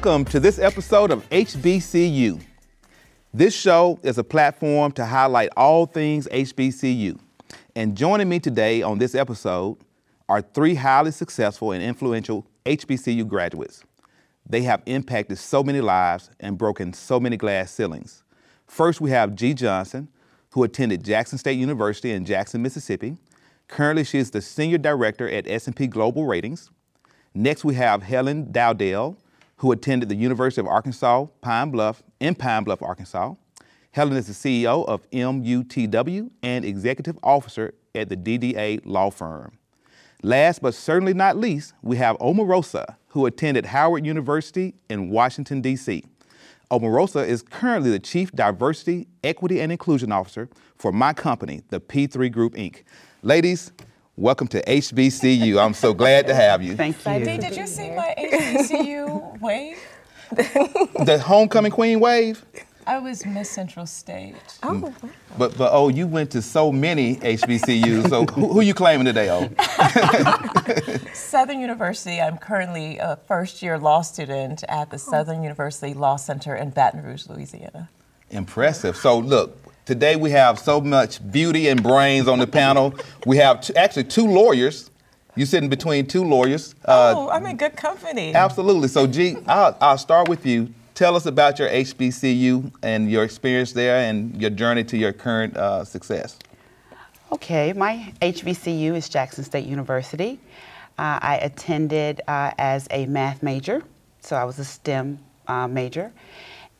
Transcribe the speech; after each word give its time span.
Welcome 0.00 0.26
to 0.26 0.38
this 0.38 0.60
episode 0.60 1.10
of 1.10 1.28
HBCU. 1.30 2.40
This 3.34 3.52
show 3.52 3.98
is 4.04 4.16
a 4.16 4.22
platform 4.22 4.92
to 4.92 5.04
highlight 5.04 5.48
all 5.56 5.86
things 5.86 6.28
HBCU. 6.30 7.18
And 7.74 7.96
joining 7.96 8.28
me 8.28 8.38
today 8.38 8.80
on 8.80 8.98
this 8.98 9.16
episode 9.16 9.76
are 10.28 10.40
three 10.40 10.76
highly 10.76 11.10
successful 11.10 11.72
and 11.72 11.82
influential 11.82 12.46
HBCU 12.64 13.26
graduates. 13.26 13.82
They 14.48 14.62
have 14.62 14.84
impacted 14.86 15.36
so 15.36 15.64
many 15.64 15.80
lives 15.80 16.30
and 16.38 16.56
broken 16.56 16.92
so 16.92 17.18
many 17.18 17.36
glass 17.36 17.72
ceilings. 17.72 18.22
First, 18.68 19.00
we 19.00 19.10
have 19.10 19.34
Gee 19.34 19.52
Johnson, 19.52 20.06
who 20.50 20.62
attended 20.62 21.02
Jackson 21.02 21.38
State 21.38 21.58
University 21.58 22.12
in 22.12 22.24
Jackson, 22.24 22.62
Mississippi. 22.62 23.16
Currently, 23.66 24.04
she 24.04 24.18
is 24.18 24.30
the 24.30 24.42
Senior 24.42 24.78
Director 24.78 25.28
at 25.28 25.50
S&P 25.50 25.88
Global 25.88 26.24
Ratings. 26.24 26.70
Next, 27.34 27.64
we 27.64 27.74
have 27.74 28.04
Helen 28.04 28.52
Dowdell, 28.52 29.16
who 29.58 29.72
attended 29.72 30.08
the 30.08 30.14
University 30.14 30.60
of 30.60 30.66
Arkansas 30.66 31.26
Pine 31.40 31.70
Bluff 31.70 32.02
in 32.20 32.34
Pine 32.34 32.64
Bluff, 32.64 32.82
Arkansas. 32.82 33.34
Helen 33.90 34.16
is 34.16 34.26
the 34.26 34.32
CEO 34.32 34.86
of 34.86 35.08
MUTW 35.10 36.30
and 36.42 36.64
Executive 36.64 37.18
Officer 37.22 37.74
at 37.94 38.08
the 38.08 38.16
DDA 38.16 38.80
Law 38.84 39.10
Firm. 39.10 39.58
Last 40.22 40.62
but 40.62 40.74
certainly 40.74 41.14
not 41.14 41.36
least, 41.36 41.74
we 41.82 41.96
have 41.96 42.16
Omarosa, 42.18 42.96
who 43.08 43.26
attended 43.26 43.66
Howard 43.66 44.04
University 44.04 44.74
in 44.88 45.10
Washington, 45.10 45.60
D.C. 45.60 46.04
Omarosa 46.70 47.26
is 47.26 47.42
currently 47.42 47.90
the 47.90 47.98
Chief 47.98 48.30
Diversity, 48.32 49.08
Equity, 49.24 49.60
and 49.60 49.72
Inclusion 49.72 50.12
Officer 50.12 50.48
for 50.76 50.92
my 50.92 51.12
company, 51.12 51.62
the 51.70 51.80
P3 51.80 52.30
Group, 52.30 52.54
Inc. 52.54 52.82
Ladies, 53.22 53.72
Welcome 54.18 54.48
to 54.48 54.64
HBCU. 54.64 55.64
I'm 55.64 55.74
so 55.74 55.94
glad 55.94 56.26
to 56.26 56.34
have 56.34 56.60
you. 56.60 56.74
Thank 56.74 56.96
you. 57.06 57.24
Dee, 57.24 57.38
did 57.38 57.56
you 57.56 57.68
see 57.68 57.92
my 57.92 58.16
HBCU 58.18 59.40
wave? 59.40 59.78
The 60.32 61.22
homecoming 61.24 61.70
queen 61.70 62.00
wave. 62.00 62.44
I 62.84 62.98
was 62.98 63.24
Miss 63.24 63.48
Central 63.48 63.86
State. 63.86 64.34
Oh, 64.64 64.70
mm. 64.70 64.82
wow. 64.82 65.10
But 65.38 65.56
but 65.56 65.70
oh, 65.72 65.88
you 65.88 66.08
went 66.08 66.32
to 66.32 66.42
so 66.42 66.72
many 66.72 67.14
HBCUs. 67.18 68.08
So 68.08 68.24
who, 68.24 68.54
who 68.54 68.60
you 68.60 68.74
claiming 68.74 69.04
today? 69.04 69.30
Oh, 69.30 69.48
Southern 71.12 71.60
University. 71.60 72.20
I'm 72.20 72.38
currently 72.38 72.98
a 72.98 73.20
first 73.28 73.62
year 73.62 73.78
law 73.78 74.02
student 74.02 74.64
at 74.68 74.90
the 74.90 74.96
oh. 74.96 74.98
Southern 74.98 75.44
University 75.44 75.94
Law 75.94 76.16
Center 76.16 76.56
in 76.56 76.70
Baton 76.70 77.04
Rouge, 77.04 77.28
Louisiana. 77.28 77.88
impressive. 78.30 78.96
So 78.96 79.16
look, 79.16 79.56
today 79.88 80.16
we 80.16 80.30
have 80.30 80.58
so 80.58 80.82
much 80.82 81.18
beauty 81.32 81.66
and 81.68 81.82
brains 81.82 82.28
on 82.28 82.38
the 82.38 82.46
panel. 82.46 82.94
We 83.24 83.38
have 83.38 83.62
t- 83.62 83.74
actually 83.74 84.04
two 84.04 84.26
lawyers. 84.26 84.90
You 85.34 85.46
sitting 85.46 85.70
between 85.70 86.06
two 86.06 86.24
lawyers. 86.24 86.74
Uh, 86.84 87.14
oh, 87.16 87.30
I'm 87.30 87.46
in 87.46 87.56
good 87.56 87.74
company. 87.74 88.34
Absolutely. 88.34 88.88
So, 88.88 89.06
Gee, 89.06 89.38
I'll, 89.46 89.74
I'll 89.80 89.96
start 89.96 90.28
with 90.28 90.44
you. 90.44 90.74
Tell 90.94 91.16
us 91.16 91.24
about 91.24 91.58
your 91.58 91.70
HBCU 91.70 92.70
and 92.82 93.10
your 93.10 93.24
experience 93.24 93.72
there 93.72 93.96
and 93.96 94.38
your 94.38 94.50
journey 94.50 94.84
to 94.84 94.98
your 94.98 95.14
current 95.14 95.56
uh, 95.56 95.84
success. 95.86 96.38
Okay, 97.32 97.72
my 97.72 98.12
HBCU 98.20 98.94
is 98.94 99.08
Jackson 99.08 99.42
State 99.42 99.64
University. 99.64 100.38
Uh, 100.98 101.18
I 101.22 101.38
attended 101.40 102.20
uh, 102.28 102.50
as 102.58 102.88
a 102.90 103.06
math 103.06 103.42
major, 103.42 103.82
so 104.20 104.36
I 104.36 104.44
was 104.44 104.58
a 104.58 104.66
STEM 104.66 105.18
uh, 105.46 105.66
major. 105.66 106.12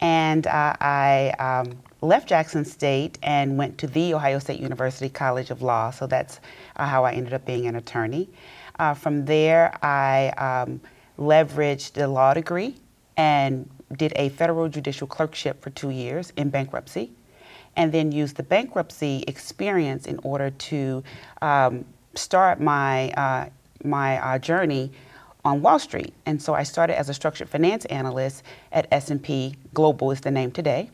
And 0.01 0.47
uh, 0.47 0.75
I 0.81 1.33
um, 1.39 1.79
left 2.01 2.29
Jackson 2.29 2.65
State 2.65 3.19
and 3.23 3.59
went 3.59 3.79
to 3.79 3.87
the 3.87 4.15
Ohio 4.15 4.39
State 4.39 4.61
University 4.61 5.09
College 5.09 5.51
of 5.51 5.63
Law, 5.63 5.91
so 5.91 6.07
that's 6.07 6.41
uh, 6.77 6.87
how 6.87 7.05
I 7.05 7.13
ended 7.13 7.33
up 7.33 7.45
being 7.45 7.67
an 7.67 7.77
attorney. 7.77 8.29
Uh, 8.79 8.95
from 8.95 9.25
there, 9.25 9.77
I 9.85 10.29
um, 10.31 10.81
leveraged 11.19 11.93
the 11.95 12.07
law 12.07 12.35
degree 12.35 12.77
and 13.17 13.69
did 13.97 14.13
a 14.17 14.29
federal 14.31 14.69
judicial 14.69 15.07
clerkship 15.07 15.61
for 15.61 15.71
two 15.71 15.91
years 15.91 16.33
in 16.37 16.51
bankruptcy 16.51 17.11
and 17.77 17.93
then 17.93 18.13
used 18.13 18.37
the 18.37 18.43
bankruptcy 18.43 19.25
experience 19.27 20.07
in 20.07 20.19
order 20.23 20.51
to 20.51 21.03
um, 21.43 21.85
start 22.15 22.61
my 22.61 23.11
uh, 23.13 23.49
my 23.85 24.19
uh, 24.19 24.39
journey 24.39 24.91
on 25.45 25.63
Wall 25.63 25.79
Street. 25.79 26.13
And 26.27 26.43
so 26.43 26.55
I 26.55 26.65
started 26.65 26.99
as 26.99 27.09
a 27.09 27.15
structured 27.15 27.49
finance 27.49 27.85
analyst 27.87 28.43
at 28.73 28.89
S&P 28.91 29.55
Global 29.73 30.11
is 30.11 30.21
the 30.21 30.33
name 30.33 30.51
today. 30.51 30.91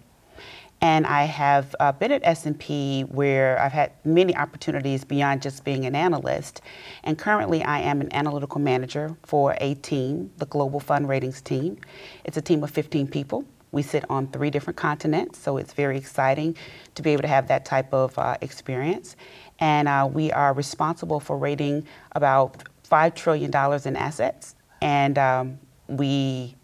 And 0.85 1.07
I 1.07 1.25
have 1.25 1.75
uh, 1.81 1.93
been 1.93 2.13
at 2.13 2.21
S&P 2.25 3.05
where 3.05 3.59
I've 3.59 3.73
had 3.73 3.93
many 4.05 4.37
opportunities 4.37 5.03
beyond 5.03 5.41
just 5.41 5.65
being 5.65 5.87
an 5.87 5.95
analyst. 5.95 6.61
And 7.05 7.17
currently 7.17 7.63
I 7.65 7.79
am 7.79 8.03
an 8.03 8.15
analytical 8.15 8.61
manager 8.61 9.17
for 9.23 9.57
a 9.63 9.77
team, 9.77 10.31
the 10.37 10.45
Global 10.45 10.81
Fund 10.81 11.09
Ratings 11.09 11.41
team. 11.41 11.79
It's 12.25 12.37
a 12.37 12.43
team 12.43 12.63
of 12.63 12.71
15 12.71 13.07
people. 13.07 13.47
We 13.73 13.81
sit 13.81 14.05
on 14.11 14.27
three 14.27 14.51
different 14.51 14.77
continents, 14.77 15.39
so 15.39 15.57
it's 15.57 15.73
very 15.73 15.97
exciting 15.97 16.55
to 16.97 17.01
be 17.01 17.13
able 17.15 17.23
to 17.23 17.29
have 17.29 17.49
that 17.49 17.65
type 17.65 17.91
of 17.95 18.19
uh, 18.19 18.37
experience. 18.43 19.17
And 19.61 19.89
uh, 19.89 20.07
we 20.13 20.33
are 20.33 20.53
responsible 20.53 21.19
for 21.19 21.39
rating 21.39 21.87
about 22.13 22.63
$5 22.91 23.15
trillion 23.15 23.51
in 23.87 23.97
assets. 23.97 24.55
And 24.83 25.17
um, 25.17 25.59
we, 25.89 26.57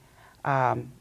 um, 0.45 0.93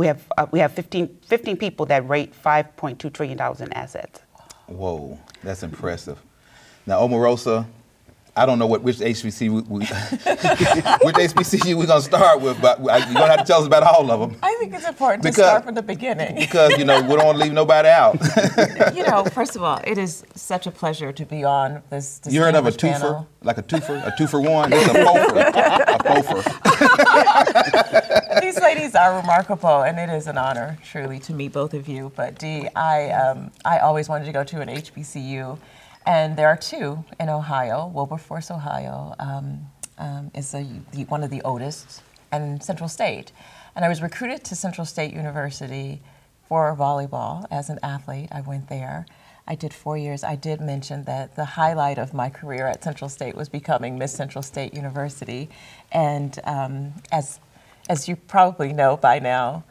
we 0.00 0.06
have, 0.06 0.32
uh, 0.38 0.46
we 0.50 0.58
have 0.60 0.72
15, 0.72 1.18
15 1.26 1.58
people 1.58 1.84
that 1.84 2.08
rate 2.08 2.32
$5.2 2.32 3.12
trillion 3.12 3.38
in 3.38 3.72
assets. 3.74 4.20
Whoa, 4.66 5.18
that's 5.42 5.62
impressive. 5.62 6.18
Now, 6.86 7.00
Omarosa, 7.00 7.66
I 8.36 8.46
don't 8.46 8.58
know 8.58 8.66
what 8.66 8.82
which 8.82 8.98
HBCU 8.98 9.50
we, 9.50 9.60
we 9.62 9.78
which 11.04 11.16
HBCU 11.32 11.74
we're 11.74 11.86
gonna 11.86 12.00
start 12.00 12.40
with, 12.40 12.60
but 12.62 12.78
you're 12.78 12.86
gonna 12.88 13.28
have 13.28 13.40
to 13.40 13.44
tell 13.44 13.60
us 13.60 13.66
about 13.66 13.82
all 13.82 14.10
of 14.10 14.20
them 14.20 14.38
I 14.42 14.54
think 14.60 14.72
it's 14.74 14.86
important 14.86 15.22
Because- 15.22 15.36
to 15.36 15.42
start 15.42 15.64
from 15.64 15.74
the 15.74 15.82
beginning. 15.82 16.36
because 16.36 16.72
you 16.78 16.84
know 16.84 17.00
we 17.02 17.08
don't 17.16 17.26
want 17.26 17.38
to 17.38 17.44
leave 17.44 17.52
nobody 17.52 17.88
out. 17.88 18.16
you 18.94 19.02
know, 19.04 19.24
first 19.24 19.56
of 19.56 19.62
all, 19.62 19.80
it 19.84 19.98
is 19.98 20.24
such 20.34 20.66
a 20.66 20.70
pleasure 20.70 21.12
to 21.12 21.26
be 21.26 21.44
on 21.44 21.82
this. 21.90 22.20
you 22.28 22.40
heard 22.40 22.54
of 22.54 22.66
a 22.66 22.70
distinguished 22.70 23.02
twofer, 23.02 23.10
panel. 23.10 23.28
like 23.42 23.58
a 23.58 23.62
twofer, 23.62 24.06
a 24.06 24.14
two 24.16 24.26
for 24.26 24.40
one? 24.40 24.72
It's 24.72 24.86
a 24.86 24.94
fofer, 24.94 25.48
a 25.48 26.22
fofer. 26.22 28.40
These 28.40 28.60
ladies 28.60 28.94
are 28.94 29.16
remarkable, 29.16 29.82
and 29.82 29.98
it 29.98 30.08
is 30.14 30.26
an 30.26 30.38
honor, 30.38 30.78
truly, 30.84 31.18
to 31.20 31.32
meet 31.34 31.52
both 31.52 31.74
of 31.74 31.88
you. 31.88 32.12
But 32.16 32.38
Dee, 32.38 32.68
I, 32.76 33.10
um, 33.10 33.50
I 33.64 33.78
always 33.80 34.08
wanted 34.08 34.24
to 34.26 34.32
go 34.32 34.44
to 34.44 34.60
an 34.60 34.68
HBCU, 34.68 35.58
and 36.06 36.36
there 36.36 36.48
are 36.48 36.56
two 36.56 37.04
in 37.18 37.28
Ohio. 37.28 37.86
Wilberforce, 37.86 38.50
Ohio, 38.50 39.14
um, 39.18 39.70
um, 39.98 40.30
is 40.34 40.54
a, 40.54 40.66
the, 40.92 41.04
one 41.04 41.22
of 41.22 41.30
the 41.30 41.42
oldest, 41.42 42.02
and 42.32 42.62
Central 42.62 42.88
State. 42.88 43.32
And 43.76 43.84
I 43.84 43.88
was 43.88 44.02
recruited 44.02 44.44
to 44.44 44.56
Central 44.56 44.84
State 44.84 45.12
University 45.12 46.00
for 46.48 46.74
volleyball 46.74 47.46
as 47.50 47.70
an 47.70 47.78
athlete. 47.82 48.28
I 48.32 48.40
went 48.40 48.68
there. 48.68 49.06
I 49.46 49.54
did 49.54 49.72
four 49.72 49.96
years. 49.96 50.22
I 50.22 50.36
did 50.36 50.60
mention 50.60 51.04
that 51.04 51.36
the 51.36 51.44
highlight 51.44 51.98
of 51.98 52.14
my 52.14 52.30
career 52.30 52.66
at 52.66 52.82
Central 52.82 53.08
State 53.08 53.34
was 53.34 53.48
becoming 53.48 53.98
Miss 53.98 54.12
Central 54.12 54.42
State 54.42 54.74
University. 54.74 55.48
And 55.92 56.38
um, 56.44 56.94
as, 57.10 57.40
as 57.88 58.08
you 58.08 58.16
probably 58.16 58.72
know 58.72 58.96
by 58.96 59.18
now, 59.18 59.64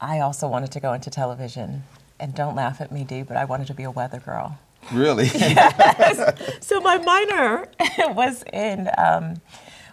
I 0.00 0.20
also 0.20 0.48
wanted 0.48 0.72
to 0.72 0.80
go 0.80 0.92
into 0.92 1.10
television. 1.10 1.84
And 2.18 2.34
don't 2.34 2.54
laugh 2.54 2.80
at 2.80 2.90
me, 2.90 3.04
Dee, 3.04 3.22
but 3.22 3.36
I 3.36 3.44
wanted 3.44 3.66
to 3.68 3.74
be 3.74 3.82
a 3.82 3.90
weather 3.90 4.20
girl. 4.20 4.58
Really? 4.92 5.26
yes. 5.34 6.56
So 6.60 6.80
my 6.80 6.98
minor 6.98 7.68
was 8.14 8.44
in 8.52 8.88
um, 8.96 9.40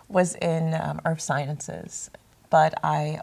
was 0.07 0.35
in 0.35 0.73
um, 0.75 1.01
earth 1.05 1.21
sciences, 1.21 2.11
but 2.49 2.73
I 2.83 3.21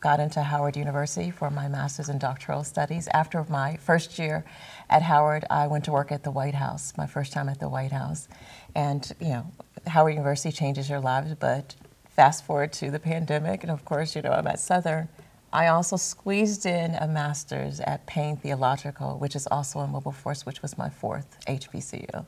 got 0.00 0.18
into 0.18 0.42
Howard 0.42 0.76
University 0.76 1.30
for 1.30 1.48
my 1.48 1.68
master's 1.68 2.08
in 2.08 2.18
doctoral 2.18 2.64
studies. 2.64 3.08
After 3.14 3.44
my 3.48 3.76
first 3.76 4.18
year 4.18 4.44
at 4.90 5.02
Howard, 5.02 5.44
I 5.48 5.68
went 5.68 5.84
to 5.84 5.92
work 5.92 6.10
at 6.10 6.24
the 6.24 6.32
White 6.32 6.56
House. 6.56 6.92
My 6.98 7.06
first 7.06 7.32
time 7.32 7.48
at 7.48 7.60
the 7.60 7.68
White 7.68 7.92
House, 7.92 8.28
and 8.74 9.10
you 9.20 9.28
know, 9.28 9.46
Howard 9.86 10.14
University 10.14 10.50
changes 10.50 10.90
your 10.90 11.00
lives. 11.00 11.34
But 11.38 11.76
fast 12.10 12.44
forward 12.44 12.72
to 12.74 12.90
the 12.90 12.98
pandemic, 12.98 13.62
and 13.62 13.70
of 13.70 13.84
course, 13.84 14.16
you 14.16 14.22
know, 14.22 14.32
I'm 14.32 14.46
at 14.46 14.58
Southern. 14.58 15.08
I 15.52 15.66
also 15.66 15.96
squeezed 15.96 16.64
in 16.64 16.94
a 16.94 17.06
master's 17.06 17.78
at 17.80 18.06
Payne 18.06 18.36
Theological, 18.36 19.18
which 19.18 19.36
is 19.36 19.46
also 19.48 19.80
in 19.82 19.92
Wilberforce, 19.92 20.46
which 20.46 20.62
was 20.62 20.78
my 20.78 20.88
fourth 20.88 21.36
HBCU. 21.46 22.24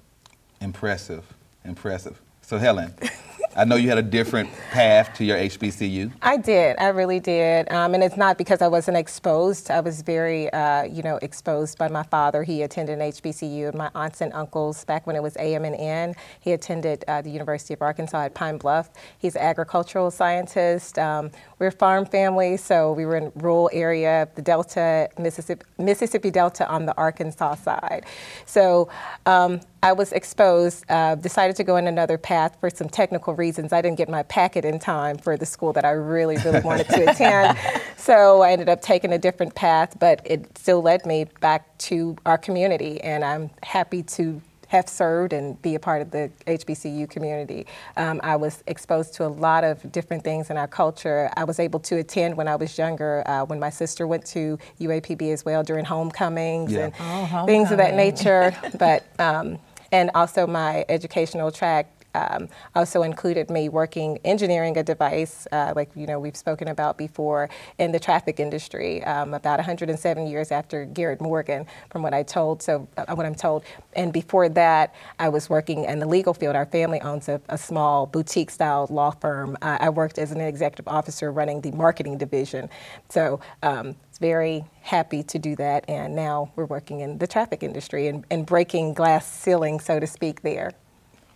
Impressive, 0.61 1.25
impressive. 1.65 2.21
So 2.43 2.59
Helen, 2.59 2.93
I 3.57 3.65
know 3.65 3.77
you 3.77 3.89
had 3.89 3.99
a 3.99 4.03
different 4.03 4.51
path 4.73 5.15
to 5.15 5.25
your 5.25 5.39
HBCU. 5.39 6.13
I 6.23 6.37
did. 6.37 6.77
I 6.79 6.89
really 6.89 7.21
did. 7.21 7.71
Um, 7.73 7.95
and 7.95 8.03
it's 8.03 8.17
not 8.17 8.37
because 8.37 8.61
I 8.61 8.67
wasn't 8.67 8.97
exposed. 8.97 9.71
I 9.71 9.79
was 9.79 10.03
very, 10.03 10.53
uh, 10.53 10.83
you 10.85 11.03
know, 11.05 11.19
exposed 11.23 11.79
by 11.79 11.87
my 11.89 12.03
father. 12.03 12.43
He 12.43 12.63
attended 12.63 12.99
an 12.99 13.13
HBCU. 13.13 13.73
My 13.75 13.91
aunts 13.95 14.21
and 14.23 14.33
uncles, 14.33 14.85
back 14.85 15.07
when 15.07 15.15
it 15.15 15.23
was 15.23 15.37
AM 15.37 15.65
and 15.65 15.77
N, 15.77 16.15
he 16.41 16.53
attended 16.53 17.05
uh, 17.07 17.23
the 17.23 17.31
University 17.31 17.75
of 17.75 17.83
Arkansas 17.83 18.25
at 18.25 18.35
Pine 18.35 18.59
Bluff. 18.59 18.91
He's 19.19 19.37
an 19.37 19.43
agricultural 19.43 20.11
scientist. 20.11 20.99
Um, 20.99 21.31
we're 21.61 21.69
a 21.69 21.73
farm 21.73 22.07
family, 22.07 22.57
so 22.57 22.93
we 22.93 23.07
were 23.07 23.17
in 23.17 23.31
rural 23.37 23.71
area, 23.73 24.29
the 24.35 24.43
Delta, 24.43 25.09
Mississippi, 25.17 25.65
Mississippi 25.79 26.31
Delta 26.31 26.69
on 26.69 26.87
the 26.87 26.97
Arkansas 26.97 27.55
side. 27.57 28.05
So 28.47 28.89
um, 29.27 29.61
I 29.85 29.93
was 29.93 30.13
exposed, 30.13 30.87
uh, 30.89 31.15
decided 31.17 31.57
to 31.57 31.63
go 31.65 31.77
in 31.77 31.87
another 31.87 32.17
path 32.17 32.57
for 32.59 32.71
some 32.71 32.89
technical 32.89 33.35
reasons. 33.35 33.71
I 33.71 33.83
didn't 33.83 33.99
get 33.99 34.09
my 34.09 34.23
packet 34.23 34.65
in 34.65 34.79
time 34.79 35.19
for 35.19 35.37
the 35.37 35.45
school 35.45 35.75
that 35.75 35.85
I 35.85 35.91
really, 35.91 36.39
really 36.39 36.61
wanted 36.61 36.89
to 36.89 37.11
attend. 37.11 37.59
So 37.97 38.43
I 38.43 38.53
ended 38.53 38.69
up 38.69 38.83
taking 38.83 39.15
a 39.15 39.19
different 39.19 39.55
path, 39.55 39.97
but 39.99 40.21
it 40.27 40.59
still 40.59 40.83
led 40.83 41.07
me 41.07 41.25
back 41.41 41.79
to 41.89 42.17
our 42.27 42.37
community, 42.37 43.01
and 43.01 43.25
I'm 43.25 43.49
happy 43.63 44.03
to 44.03 44.43
have 44.69 44.91
served 44.91 45.33
and 45.33 45.61
be 45.63 45.75
a 45.75 45.81
part 45.81 46.03
of 46.03 46.11
the 46.11 46.31
HBCU 46.47 47.09
community. 47.09 47.67
Um, 47.97 48.21
I 48.23 48.37
was 48.37 48.63
exposed 48.67 49.15
to 49.15 49.25
a 49.25 49.29
lot 49.29 49.65
of 49.65 49.91
different 49.91 50.23
things 50.23 50.51
in 50.51 50.59
our 50.59 50.67
culture. 50.69 51.31
I 51.35 51.45
was 51.45 51.59
able 51.59 51.81
to 51.81 51.97
attend 51.97 52.37
when 52.37 52.47
I 52.47 52.57
was 52.57 52.77
younger, 52.77 53.23
uh, 53.25 53.47
when 53.47 53.59
my 53.59 53.71
sister 53.71 54.07
went 54.07 54.27
to 54.27 54.59
UAPB 54.81 55.33
as 55.33 55.47
well 55.47 55.63
during 55.63 55.87
homecomings 55.87 56.73
Yeah. 56.73 56.87
and 56.87 56.95
Oh, 57.01 57.47
things 57.47 57.71
of 57.71 57.79
that 57.79 57.95
nature. 57.95 58.55
but 58.79 59.05
um, 59.19 59.59
and 59.93 60.11
also 60.15 60.47
my 60.47 60.85
educational 60.89 61.51
track 61.51 61.89
um, 62.15 62.49
also 62.75 63.03
included 63.03 63.51
me 63.51 63.69
working 63.69 64.19
engineering 64.25 64.77
a 64.77 64.83
device, 64.83 65.47
uh, 65.53 65.73
like 65.75 65.91
you 65.95 66.07
know 66.07 66.19
we've 66.19 66.37
spoken 66.37 66.69
about 66.69 66.97
before, 66.97 67.51
in 67.79 67.93
the 67.93 67.99
traffic 67.99 68.41
industry. 68.41 69.03
Um, 69.05 69.35
about 69.35 69.59
107 69.59 70.27
years 70.27 70.53
after 70.53 70.85
Garrett 70.85 71.21
Morgan, 71.21 71.67
from 71.91 72.03
what 72.03 72.15
I 72.15 72.23
told, 72.23 72.63
so 72.63 72.89
uh, 72.97 73.15
what 73.15 73.27
I'm 73.27 73.35
told. 73.35 73.65
And 73.95 74.13
before 74.13 74.49
that, 74.51 74.95
I 75.19 75.29
was 75.29 75.51
working 75.51 75.85
in 75.85 75.99
the 75.99 76.07
legal 76.09 76.35
field. 76.35 76.57
Our 76.57 76.67
family 76.67 77.01
owns 77.01 77.29
a, 77.29 77.41
a 77.49 77.59
small 77.59 78.07
boutique-style 78.07 78.89
law 78.91 79.11
firm. 79.11 79.57
Uh, 79.63 79.79
I 79.81 79.91
worked 79.91 80.19
as 80.19 80.31
an 80.33 80.41
executive 80.41 80.89
officer 80.89 81.33
running 81.33 81.61
the 81.61 81.73
marketing 81.73 82.19
division. 82.19 82.71
So. 83.09 83.41
Um, 83.63 83.97
very 84.19 84.65
happy 84.83 85.23
to 85.23 85.39
do 85.39 85.57
that, 85.57 85.85
and 85.89 86.15
now 86.15 86.51
we're 86.57 86.65
working 86.65 87.01
in 87.01 87.19
the 87.19 87.27
traffic 87.27 87.63
industry 87.63 88.09
and, 88.09 88.25
and 88.31 88.47
breaking 88.47 88.95
glass 88.95 89.31
ceiling, 89.31 89.81
so 89.81 89.99
to 89.99 90.07
speak, 90.07 90.43
there. 90.43 90.73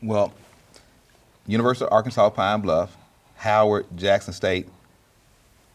Well, 0.03 0.33
University 1.47 1.87
of 1.87 1.93
Arkansas 1.93 2.31
Pine 2.31 2.61
Bluff, 2.61 2.97
Howard, 3.37 3.87
Jackson 3.97 4.33
State, 4.33 4.69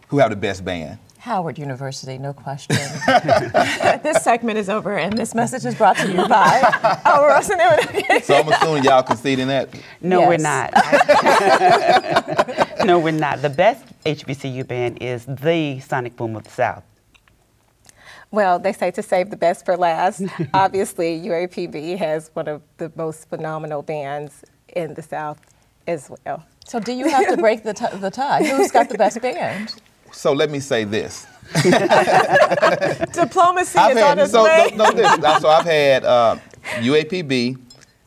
who 0.08 0.20
have 0.20 0.30
the 0.30 0.36
best 0.36 0.64
band? 0.64 1.00
Howard 1.24 1.58
University, 1.58 2.18
no 2.18 2.34
question. 2.34 2.76
this 4.04 4.22
segment 4.22 4.58
is 4.60 4.70
over, 4.70 4.98
and 4.98 5.18
this 5.18 5.34
message 5.34 5.66
is 5.66 5.74
brought 5.74 5.96
to 5.98 6.12
you 6.12 6.28
by 6.28 6.60
Howard 7.04 7.32
Rosen 7.32 7.60
So 8.22 8.36
I'm 8.36 8.48
assuming 8.50 8.84
y'all 8.84 9.04
conceding 9.04 9.48
that. 9.48 9.70
No, 10.02 10.28
we're 10.28 10.38
not. 10.38 10.74
no, 12.86 13.00
we're 13.00 13.12
not. 13.12 13.42
The 13.42 13.50
best 13.50 13.86
HBCU 14.06 14.68
band 14.68 15.02
is 15.02 15.26
the 15.26 15.80
Sonic 15.80 16.18
Boom 16.18 16.36
of 16.36 16.44
the 16.44 16.50
South. 16.50 16.84
Well, 18.34 18.58
they 18.58 18.74
say 18.74 18.90
to 18.90 19.04
save 19.04 19.30
the 19.30 19.38
best 19.38 19.64
for 19.64 19.78
last. 19.78 20.24
Obviously, 20.56 21.22
UAPB 21.22 22.00
has 22.00 22.32
one 22.34 22.48
of 22.48 22.64
the 22.78 22.92
most 22.96 23.30
phenomenal 23.30 23.84
bands 23.84 24.44
in 24.76 24.96
the 24.96 25.04
South 25.04 25.40
as 25.86 26.10
well. 26.26 26.44
So, 26.66 26.80
do 26.80 26.94
you 26.94 27.08
have 27.10 27.28
to 27.30 27.38
break 27.38 27.62
the, 27.64 27.76
t- 27.76 27.96
the 27.98 28.10
tie? 28.10 28.44
Who's 28.44 28.72
got 28.72 28.90
the 28.90 28.98
best 28.98 29.22
band? 29.22 29.76
So 30.12 30.34
let 30.34 30.50
me 30.50 30.60
say 30.60 30.84
this. 30.84 31.28
Diplomacy 33.14 33.78
I've 33.78 33.98
is 33.98 34.04
on 34.04 34.18
had 34.18 34.20
its 34.20 34.32
so, 34.32 34.46
way. 34.46 34.72
no, 34.76 34.90
no, 34.90 34.94
this, 34.94 35.42
so 35.42 35.50
I've 35.50 35.66
had 35.66 36.04
uh, 36.04 36.38
UAPB 36.78 37.60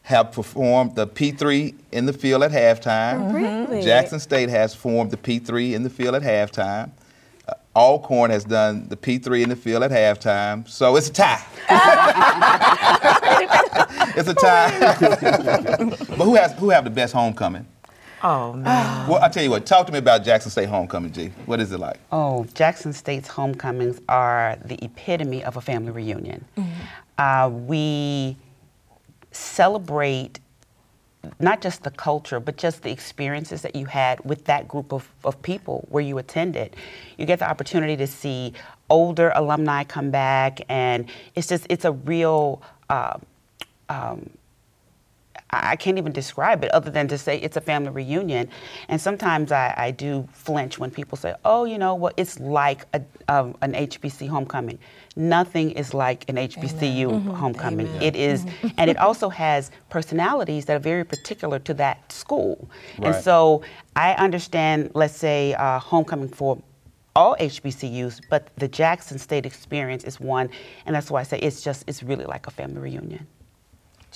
have 0.02 0.32
performed 0.32 0.96
the 0.96 1.06
P3 1.06 1.72
in 1.92 2.06
the 2.06 2.12
field 2.12 2.42
at 2.42 2.50
halftime. 2.50 3.32
Really? 3.32 3.82
Jackson 3.82 4.18
State 4.18 4.48
has 4.48 4.74
formed 4.74 5.12
the 5.12 5.16
P3 5.16 5.74
in 5.74 5.84
the 5.84 5.90
field 5.90 6.16
at 6.16 6.22
halftime. 6.22 6.90
Uh, 7.76 7.78
Alcorn 7.78 8.30
has 8.30 8.44
done 8.44 8.88
the 8.88 8.96
P3 8.96 9.42
in 9.42 9.48
the 9.50 9.56
field 9.56 9.82
at 9.82 9.90
halftime. 9.90 10.66
So 10.68 10.96
it's 10.96 11.08
a 11.08 11.12
tie. 11.12 11.44
it's 14.16 14.28
a 14.28 14.34
tie. 14.34 14.96
but 16.16 16.24
who 16.24 16.34
has 16.34 16.52
who 16.54 16.70
have 16.70 16.84
the 16.84 16.90
best 16.90 17.12
homecoming? 17.12 17.66
Oh, 18.22 18.54
man. 18.54 19.08
Well, 19.08 19.22
I 19.22 19.28
tell 19.28 19.44
you 19.44 19.50
what. 19.50 19.66
Talk 19.66 19.86
to 19.86 19.92
me 19.92 19.98
about 19.98 20.24
Jackson 20.24 20.50
State 20.50 20.70
homecoming, 20.70 21.12
Gee. 21.12 21.28
What 21.44 21.60
is 21.60 21.70
it 21.70 21.78
like? 21.78 21.98
Oh, 22.10 22.46
Jackson 22.54 22.94
State's 22.94 23.28
homecomings 23.28 24.00
are 24.08 24.56
the 24.64 24.82
epitome 24.82 25.44
of 25.44 25.58
a 25.58 25.60
family 25.60 25.92
reunion. 25.92 26.46
Uh, 27.18 27.50
we 27.52 28.38
celebrate 29.32 30.40
not 31.40 31.60
just 31.60 31.82
the 31.82 31.90
culture, 31.90 32.40
but 32.40 32.56
just 32.56 32.82
the 32.82 32.90
experiences 32.90 33.62
that 33.62 33.74
you 33.76 33.86
had 33.86 34.24
with 34.24 34.44
that 34.44 34.68
group 34.68 34.92
of, 34.92 35.08
of 35.24 35.40
people 35.42 35.86
where 35.90 36.02
you 36.02 36.18
attended. 36.18 36.76
You 37.18 37.26
get 37.26 37.38
the 37.38 37.48
opportunity 37.48 37.96
to 37.96 38.06
see 38.06 38.52
older 38.88 39.32
alumni 39.34 39.84
come 39.84 40.10
back, 40.10 40.60
and 40.68 41.06
it's 41.34 41.48
just, 41.48 41.66
it's 41.68 41.84
a 41.84 41.92
real, 41.92 42.62
uh, 42.88 43.18
um, 43.88 44.30
I 45.50 45.70
I 45.72 45.76
can't 45.76 45.98
even 45.98 46.12
describe 46.12 46.64
it 46.64 46.70
other 46.72 46.90
than 46.90 47.06
to 47.08 47.18
say 47.18 47.38
it's 47.38 47.56
a 47.56 47.60
family 47.60 47.90
reunion. 47.90 48.48
And 48.88 49.00
sometimes 49.00 49.52
I, 49.52 49.74
I 49.76 49.90
do 49.90 50.26
flinch 50.32 50.78
when 50.78 50.90
people 50.90 51.16
say, 51.16 51.34
oh, 51.44 51.64
you 51.64 51.78
know 51.78 51.94
what, 51.94 52.14
it's 52.16 52.38
like 52.40 52.84
a, 52.94 53.00
um, 53.28 53.56
an 53.62 53.72
HBC 53.72 54.28
homecoming. 54.28 54.78
Nothing 55.16 55.70
is 55.72 55.94
like 55.94 56.28
an 56.28 56.36
HBCU 56.36 57.34
homecoming. 57.36 57.86
It 58.02 58.16
is- 58.16 58.44
and 58.76 58.90
it 58.90 58.96
also 58.98 59.28
has 59.28 59.70
personalities 59.88 60.64
that 60.66 60.76
are 60.76 60.80
very 60.92 61.04
particular 61.04 61.58
to 61.60 61.74
that 61.74 62.10
school. 62.12 62.68
And 63.14 63.14
so 63.22 63.62
I 63.94 64.12
understand, 64.14 64.90
let's 64.94 65.16
say, 65.16 65.54
uh, 65.54 65.78
homecoming 65.78 66.28
for 66.28 66.58
all 67.14 67.34
HBCUs, 67.40 68.20
but 68.28 68.48
the 68.56 68.68
Jackson 68.68 69.18
State 69.18 69.46
experience 69.46 70.04
is 70.04 70.20
one, 70.20 70.50
and 70.84 70.94
that's 70.94 71.10
why 71.10 71.20
I 71.20 71.22
say 71.22 71.38
it's 71.38 71.62
just, 71.62 71.84
it's 71.86 72.02
really 72.02 72.24
like 72.26 72.46
a 72.46 72.50
family 72.50 72.80
reunion. 72.80 73.26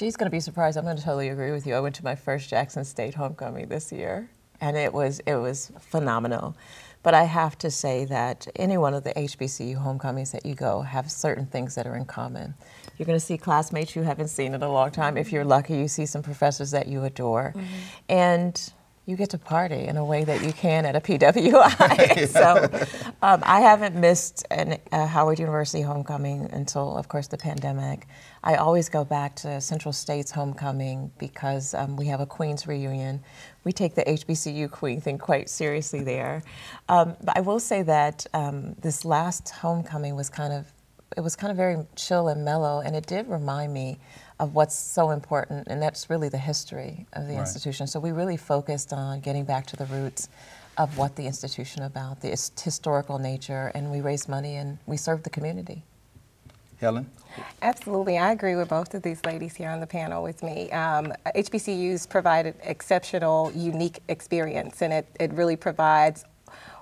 Gee's 0.01 0.17
going 0.17 0.31
to 0.31 0.35
be 0.35 0.41
surprised. 0.41 0.79
I'm 0.79 0.85
going 0.85 0.97
to 0.97 1.03
totally 1.03 1.29
agree 1.29 1.53
with 1.53 1.67
you. 1.67 1.75
I 1.75 1.81
went 1.81 1.95
to 1.97 2.05
my 2.05 2.15
first 2.15 2.49
Jackson 2.49 2.87
State 2.87 3.13
homecoming 3.13 3.69
this 3.69 3.93
year, 3.93 4.31
and 4.59 4.75
it 4.75 4.95
was 4.95 5.21
it 5.27 5.35
was 5.35 5.71
phenomenal. 5.79 6.57
But 7.03 7.13
I 7.13 7.25
have 7.25 7.59
to 7.59 7.71
say 7.71 8.07
that 8.07 8.49
any 8.57 8.79
one 8.79 8.95
of 8.95 9.05
the 9.05 9.13
HBCU 9.13 9.77
homecomings 9.77 10.33
that 10.33 10.47
you 10.47 10.55
go 10.55 10.81
have 10.81 11.11
certain 11.11 11.45
things 11.45 11.75
that 11.75 11.87
are 11.87 11.97
in 11.97 12.07
common. 12.07 12.55
You're 12.97 13.05
going 13.05 13.19
to 13.19 13.25
see 13.25 13.37
classmates 13.37 13.95
you 13.95 14.01
haven't 14.01 14.29
seen 14.29 14.55
in 14.55 14.63
a 14.63 14.73
long 14.73 14.91
time. 14.91 15.19
If 15.19 15.33
you're 15.33 15.45
lucky, 15.45 15.77
you 15.77 15.87
see 15.87 16.07
some 16.07 16.23
professors 16.23 16.71
that 16.71 16.89
you 16.89 17.05
adore, 17.05 17.53
mm-hmm. 17.55 17.67
and 18.09 18.73
you 19.11 19.17
get 19.17 19.31
to 19.31 19.39
party 19.39 19.87
in 19.89 19.97
a 19.97 20.05
way 20.05 20.23
that 20.23 20.43
you 20.45 20.53
can 20.53 20.87
at 20.87 20.95
a 20.95 21.01
PWI. 21.09 22.29
so 22.29 23.13
um, 23.21 23.43
I 23.45 23.61
haven't 23.61 23.97
missed 23.97 24.47
an, 24.51 24.79
a 24.93 25.07
Howard 25.07 25.39
University 25.41 25.83
homecoming 25.83 26.49
until, 26.53 26.97
of 26.97 27.09
course, 27.09 27.27
the 27.27 27.37
pandemic. 27.37 28.07
I 28.45 28.55
always 28.55 28.89
go 28.89 29.05
back 29.05 29.35
to 29.37 29.61
Central 29.61 29.93
State's 29.93 30.31
homecoming 30.31 31.11
because 31.19 31.75
um, 31.75 31.97
we 31.97 32.07
have 32.07 32.21
a 32.21 32.27
Queen's 32.27 32.67
reunion. 32.67 33.21
We 33.65 33.73
take 33.73 33.97
the 33.97 34.05
HBCU 34.05 34.71
Queen 34.71 35.01
thing 35.01 35.19
quite 35.19 35.51
seriously 35.51 36.03
there. 36.03 36.43
Um, 36.89 37.17
but 37.23 37.37
I 37.37 37.41
will 37.41 37.61
say 37.61 37.83
that 37.83 38.27
um, 38.33 38.75
this 38.81 39.05
last 39.05 39.51
homecoming 39.51 40.15
was 40.15 40.31
kind 40.31 40.53
of 40.53 40.73
it 41.17 41.23
was 41.23 41.35
kind 41.35 41.51
of 41.51 41.57
very 41.57 41.77
chill 41.97 42.29
and 42.29 42.45
mellow, 42.45 42.81
and 42.81 42.95
it 42.95 43.05
did 43.05 43.27
remind 43.27 43.75
me 43.75 43.99
of 44.41 44.55
what's 44.55 44.75
so 44.75 45.11
important, 45.11 45.69
and 45.69 45.81
that's 45.83 46.09
really 46.09 46.31
the 46.31 46.39
history 46.39 47.07
of 47.13 47.29
the 47.29 47.35
Right. 47.35 47.41
institution. 47.41 47.87
So 47.87 48.01
we 48.01 48.11
really 48.11 48.39
focused 48.39 48.93
on 48.93 49.21
getting 49.21 49.45
back 49.45 49.67
to 49.67 49.77
the 49.77 49.85
roots 49.85 50.31
of 50.79 50.97
what 50.97 51.15
the 51.17 51.27
institution 51.27 51.83
about, 51.83 52.23
the 52.23 52.29
historical 52.29 53.19
nature, 53.19 53.71
and 53.75 53.93
we 53.93 54.01
raised 54.01 54.31
money 54.31 54.57
and 54.57 54.79
we 54.87 54.97
served 54.97 55.25
the 55.25 55.31
community. 55.31 55.85
Helen? 56.81 57.11
Absolutely, 57.61 58.17
I 58.17 58.33
agree 58.33 58.55
with 58.57 58.71
both 58.71 58.95
of 58.95 59.03
these 59.03 59.23
ladies 59.27 59.55
here 59.55 59.69
on 59.69 59.81
the 59.81 59.87
panel 59.87 60.23
with 60.23 60.43
me. 60.43 60.71
Um, 60.73 61.13
HBCUs 61.37 62.09
provide 62.09 62.47
an 62.47 62.55
exceptional, 62.63 63.53
unique 63.53 64.03
experience, 64.09 64.81
and 64.81 64.91
it, 64.91 65.07
it 65.21 65.31
really 65.35 65.57
provides 65.57 66.25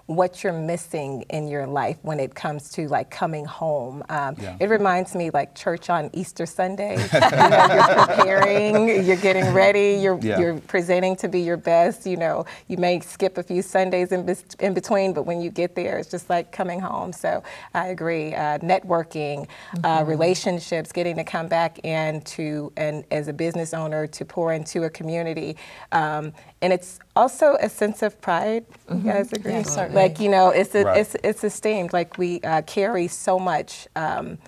what 0.08 0.42
you're 0.42 0.54
missing 0.54 1.22
in 1.28 1.46
your 1.48 1.66
life 1.66 1.98
when 2.00 2.18
it 2.18 2.34
comes 2.34 2.70
to 2.70 2.88
like 2.88 3.10
coming 3.10 3.44
home. 3.44 4.02
Um, 4.08 4.34
Yeah. 4.40 4.56
It 4.58 4.70
reminds 4.70 5.14
me 5.14 5.28
like 5.30 5.54
church 5.54 5.90
on 5.90 6.08
Easter 6.14 6.46
Sunday. 6.46 6.96
you 7.12 7.20
know, 7.20 7.68
you're 7.74 8.06
preparing, 8.06 9.04
you're 9.04 9.16
getting 9.16 9.52
ready, 9.52 9.98
you're 10.00 10.18
Yeah. 10.22 10.38
you're 10.38 10.58
presenting 10.60 11.14
to 11.16 11.28
be 11.28 11.40
your 11.42 11.58
best. 11.58 12.06
You 12.06 12.16
know, 12.16 12.46
you 12.68 12.78
may 12.78 13.00
skip 13.00 13.36
a 13.36 13.42
few 13.42 13.60
Sundays 13.60 14.10
in, 14.10 14.24
bes- 14.24 14.44
in 14.60 14.72
between, 14.72 15.12
but 15.12 15.24
when 15.24 15.42
you 15.42 15.50
get 15.50 15.74
there, 15.74 15.98
it's 15.98 16.10
just 16.10 16.30
like 16.30 16.52
coming 16.52 16.80
home. 16.80 17.12
So 17.12 17.42
I 17.74 17.88
agree. 17.88 18.34
Uh, 18.34 18.58
networking, 18.60 19.46
uh, 19.84 20.04
relationships, 20.06 20.90
getting 20.90 21.16
to 21.16 21.24
come 21.24 21.48
back 21.48 21.80
into 21.80 22.72
and 22.78 23.04
as 23.10 23.28
a 23.28 23.32
business 23.34 23.74
owner 23.74 24.06
to 24.06 24.24
pour 24.24 24.54
into 24.54 24.84
a 24.84 24.90
community, 24.90 25.58
um, 25.92 26.32
and 26.62 26.72
it's 26.72 26.98
also 27.14 27.56
a 27.60 27.68
sense 27.68 28.02
of 28.02 28.20
pride. 28.20 28.64
You 28.90 28.98
guys 29.00 29.32
agree? 29.32 29.52
Yeah. 29.52 29.88
Like 29.92 30.18
you 30.20 30.28
know, 30.28 30.50
it's 30.50 30.74
a, 30.74 30.84
Right. 30.84 30.98
it's 31.00 31.16
it's 31.22 31.44
esteemed. 31.44 31.92
Like 31.92 32.18
we 32.18 32.40
uh, 32.42 32.62
carry 32.62 33.08
so 33.08 33.38
much. 33.38 33.86
Um, 33.96 34.38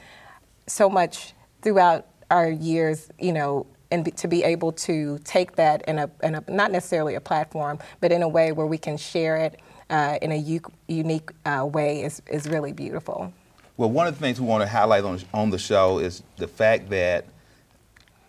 so 0.67 0.89
much 0.89 1.35
throughout 1.63 2.07
our 2.31 2.49
years, 2.49 3.11
you 3.19 3.33
know, 3.33 3.67
and 3.91 4.05
be, 4.05 4.13
to 4.13 4.29
be 4.29 4.45
able 4.45 4.71
to 4.71 5.19
take 5.25 5.57
that 5.57 5.83
in 5.89 5.99
a, 5.99 6.09
in 6.23 6.37
a, 6.37 6.45
not 6.49 6.71
necessarily 6.71 7.17
a 7.17 7.21
platform, 7.21 7.77
but 8.01 8.13
in 8.13 8.23
a 8.23 8.29
way 8.29 8.53
where 8.53 8.67
we 8.69 8.79
can 8.79 8.97
share 8.97 9.37
it 9.37 9.59
uh, 9.91 10.17
in 10.23 10.31
a 10.31 10.37
u- 10.37 10.61
unique 10.87 11.31
uh, 11.45 11.67
way 11.67 12.03
is, 12.05 12.23
is 12.31 12.49
really 12.49 12.73
beautiful. 12.73 13.33
Well, 13.77 13.91
one 13.91 14.07
of 14.07 14.15
the 14.15 14.21
things 14.21 14.41
we 14.41 14.47
want 14.47 14.63
to 14.63 14.69
highlight 14.69 15.03
on, 15.03 15.19
on 15.35 15.51
the 15.51 15.59
show 15.59 15.99
is 15.99 16.23
the 16.37 16.47
fact 16.47 16.89
that 16.91 17.25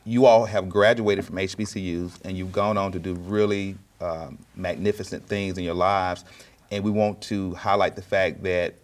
you 0.06 0.26
all 0.26 0.46
have 0.46 0.70
graduated 0.70 1.26
from 1.26 1.36
HBCUs 1.36 2.20
and 2.24 2.38
you've 2.38 2.52
gone 2.52 2.78
on 2.78 2.92
to 2.92 3.00
do 3.00 3.14
really 3.14 3.78
um, 4.00 4.40
magnificent 4.56 5.26
things 5.28 5.58
in 5.58 5.64
your 5.64 5.76
lives. 5.76 6.26
And 6.72 6.84
we 6.84 6.92
want 6.92 7.22
to 7.24 7.54
highlight 7.56 7.96
the 7.96 8.02
fact 8.02 8.44
that 8.44 8.76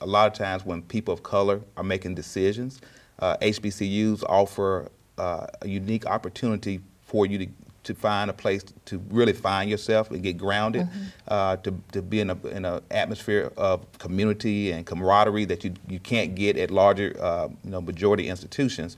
a 0.00 0.06
lot 0.06 0.26
of 0.26 0.34
times 0.34 0.64
when 0.64 0.82
people 0.82 1.12
of 1.12 1.22
color 1.22 1.60
are 1.76 1.84
making 1.84 2.14
decisions, 2.14 2.80
uh, 3.18 3.36
HBCUs 3.38 4.22
offer 4.24 4.90
uh, 5.18 5.46
a 5.62 5.68
unique 5.68 6.06
opportunity 6.06 6.80
for 7.02 7.26
you 7.26 7.38
to, 7.38 7.46
to 7.84 7.94
find 7.94 8.30
a 8.30 8.32
place 8.32 8.64
to 8.84 8.98
really 9.10 9.32
find 9.32 9.70
yourself 9.70 10.10
and 10.10 10.22
get 10.22 10.36
grounded, 10.36 10.86
mm-hmm. 10.86 11.04
uh, 11.28 11.56
to, 11.56 11.74
to 11.92 12.02
be 12.02 12.20
in 12.20 12.30
an 12.30 12.40
in 12.52 12.64
a 12.64 12.82
atmosphere 12.90 13.52
of 13.56 13.86
community 13.98 14.72
and 14.72 14.84
camaraderie 14.84 15.44
that 15.44 15.64
you, 15.64 15.72
you 15.88 16.00
can't 16.00 16.34
get 16.34 16.56
at 16.56 16.70
larger 16.70 17.16
uh, 17.20 17.48
you 17.64 17.70
know, 17.70 17.80
majority 17.80 18.28
institutions. 18.28 18.96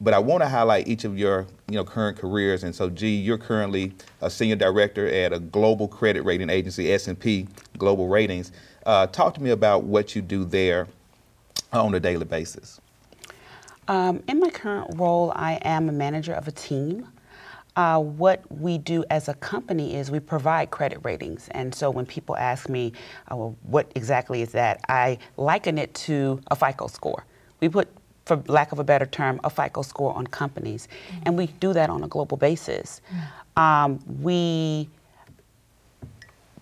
But 0.00 0.12
I 0.12 0.18
want 0.18 0.42
to 0.42 0.48
highlight 0.48 0.88
each 0.88 1.04
of 1.04 1.18
your 1.18 1.46
you 1.68 1.76
know, 1.76 1.84
current 1.84 2.18
careers. 2.18 2.64
And 2.64 2.74
so, 2.74 2.90
Gee, 2.90 3.16
you're 3.16 3.38
currently 3.38 3.92
a 4.20 4.28
senior 4.28 4.56
director 4.56 5.08
at 5.08 5.32
a 5.32 5.38
global 5.38 5.88
credit 5.88 6.22
rating 6.22 6.50
agency, 6.50 6.92
S&P 6.92 7.48
Global 7.78 8.08
Ratings. 8.08 8.52
Uh, 8.84 9.06
talk 9.06 9.34
to 9.34 9.42
me 9.42 9.50
about 9.50 9.84
what 9.84 10.14
you 10.14 10.22
do 10.22 10.44
there 10.44 10.86
on 11.72 11.94
a 11.94 12.00
daily 12.00 12.24
basis. 12.24 12.80
Um, 13.88 14.22
in 14.28 14.40
my 14.40 14.50
current 14.50 14.98
role, 14.98 15.32
I 15.34 15.54
am 15.62 15.88
a 15.88 15.92
manager 15.92 16.32
of 16.32 16.48
a 16.48 16.52
team. 16.52 17.08
Uh, 17.76 18.00
what 18.00 18.42
we 18.50 18.78
do 18.78 19.04
as 19.10 19.28
a 19.28 19.34
company 19.34 19.94
is 19.96 20.10
we 20.10 20.18
provide 20.18 20.70
credit 20.70 20.98
ratings. 21.02 21.48
And 21.48 21.74
so 21.74 21.90
when 21.90 22.06
people 22.06 22.36
ask 22.36 22.68
me, 22.68 22.92
uh, 23.30 23.36
well, 23.36 23.56
what 23.62 23.92
exactly 23.94 24.40
is 24.40 24.52
that? 24.52 24.80
I 24.88 25.18
liken 25.36 25.76
it 25.78 25.92
to 25.94 26.40
a 26.50 26.56
FICO 26.56 26.86
score. 26.86 27.24
We 27.60 27.68
put, 27.68 27.88
for 28.26 28.42
lack 28.48 28.72
of 28.72 28.78
a 28.78 28.84
better 28.84 29.06
term, 29.06 29.40
a 29.44 29.48
FICO 29.48 29.82
score 29.82 30.12
on 30.14 30.26
companies. 30.26 30.88
Mm-hmm. 30.88 31.22
And 31.24 31.38
we 31.38 31.46
do 31.46 31.72
that 31.72 31.88
on 31.88 32.02
a 32.04 32.08
global 32.08 32.36
basis. 32.36 33.00
Mm-hmm. 33.08 33.62
Um, 33.62 34.00
we 34.20 34.88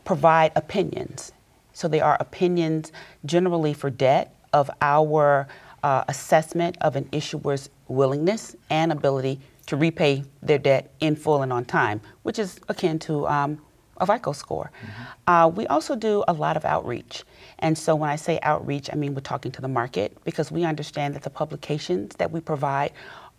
provide 0.04 0.52
opinions. 0.54 1.32
So 1.72 1.88
they 1.88 2.00
are 2.00 2.16
opinions 2.20 2.92
generally 3.24 3.74
for 3.74 3.90
debt 3.90 4.36
of 4.52 4.70
our 4.80 5.48
uh, 5.82 6.04
assessment 6.06 6.76
of 6.80 6.94
an 6.96 7.08
issuer's 7.10 7.70
willingness 7.88 8.54
and 8.70 8.92
ability 8.92 9.40
to 9.66 9.76
repay 9.76 10.24
their 10.42 10.58
debt 10.58 10.92
in 11.00 11.16
full 11.16 11.42
and 11.42 11.52
on 11.52 11.64
time, 11.64 12.00
which 12.22 12.38
is 12.38 12.60
akin 12.68 12.98
to 13.00 13.26
um, 13.26 13.58
a 13.98 14.06
FICO 14.06 14.32
score. 14.32 14.70
Mm-hmm. 14.80 15.02
Uh, 15.26 15.48
we 15.48 15.66
also 15.66 15.96
do 15.96 16.24
a 16.28 16.32
lot 16.32 16.56
of 16.56 16.64
outreach. 16.64 17.24
And 17.58 17.76
so 17.76 17.94
when 17.94 18.10
I 18.10 18.16
say 18.16 18.38
outreach, 18.42 18.90
I 18.92 18.96
mean 18.96 19.14
we're 19.14 19.20
talking 19.20 19.52
to 19.52 19.62
the 19.62 19.68
market 19.68 20.16
because 20.24 20.50
we 20.50 20.64
understand 20.64 21.14
that 21.14 21.22
the 21.22 21.30
publications 21.30 22.16
that 22.16 22.30
we 22.30 22.40
provide 22.40 22.92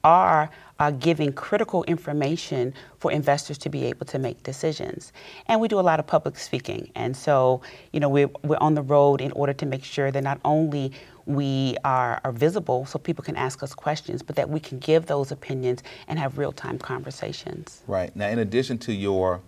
are 0.06 0.52
uh, 0.80 0.92
giving 0.92 1.34
critical 1.34 1.84
information 1.86 2.74
for 3.00 3.12
investors 3.12 3.58
to 3.58 3.70
be 3.70 3.86
able 3.86 4.06
to 4.06 4.20
make 4.20 4.44
decisions. 4.44 5.12
And 5.48 5.60
we 5.60 5.68
do 5.68 5.80
a 5.80 5.82
lot 5.82 6.00
of 6.00 6.06
public 6.06 6.38
speaking. 6.38 6.92
And 6.96 7.18
so, 7.18 7.62
you 7.92 8.00
know, 8.00 8.08
we're, 8.08 8.30
we're 8.44 8.60
on 8.62 8.76
the 8.76 8.84
road 8.84 9.20
in 9.20 9.32
order 9.32 9.54
to 9.54 9.66
make 9.66 9.84
sure 9.84 10.12
that 10.12 10.24
not 10.24 10.40
only 10.46 10.92
we 11.26 11.76
are, 11.84 12.22
are 12.24 12.32
visible 12.32 12.86
so 12.86 13.00
people 13.00 13.24
can 13.24 13.36
ask 13.36 13.64
us 13.64 13.74
questions, 13.74 14.22
but 14.22 14.36
that 14.36 14.48
we 14.48 14.60
can 14.60 14.78
give 14.78 15.08
those 15.08 15.32
opinions 15.32 15.82
and 16.08 16.20
have 16.20 16.38
real 16.38 16.52
time 16.52 16.78
conversations. 16.78 17.82
Right. 17.88 18.16
Now, 18.16 18.30
in 18.30 18.38
addition 18.38 18.78
to 18.80 18.94
your 18.94 19.42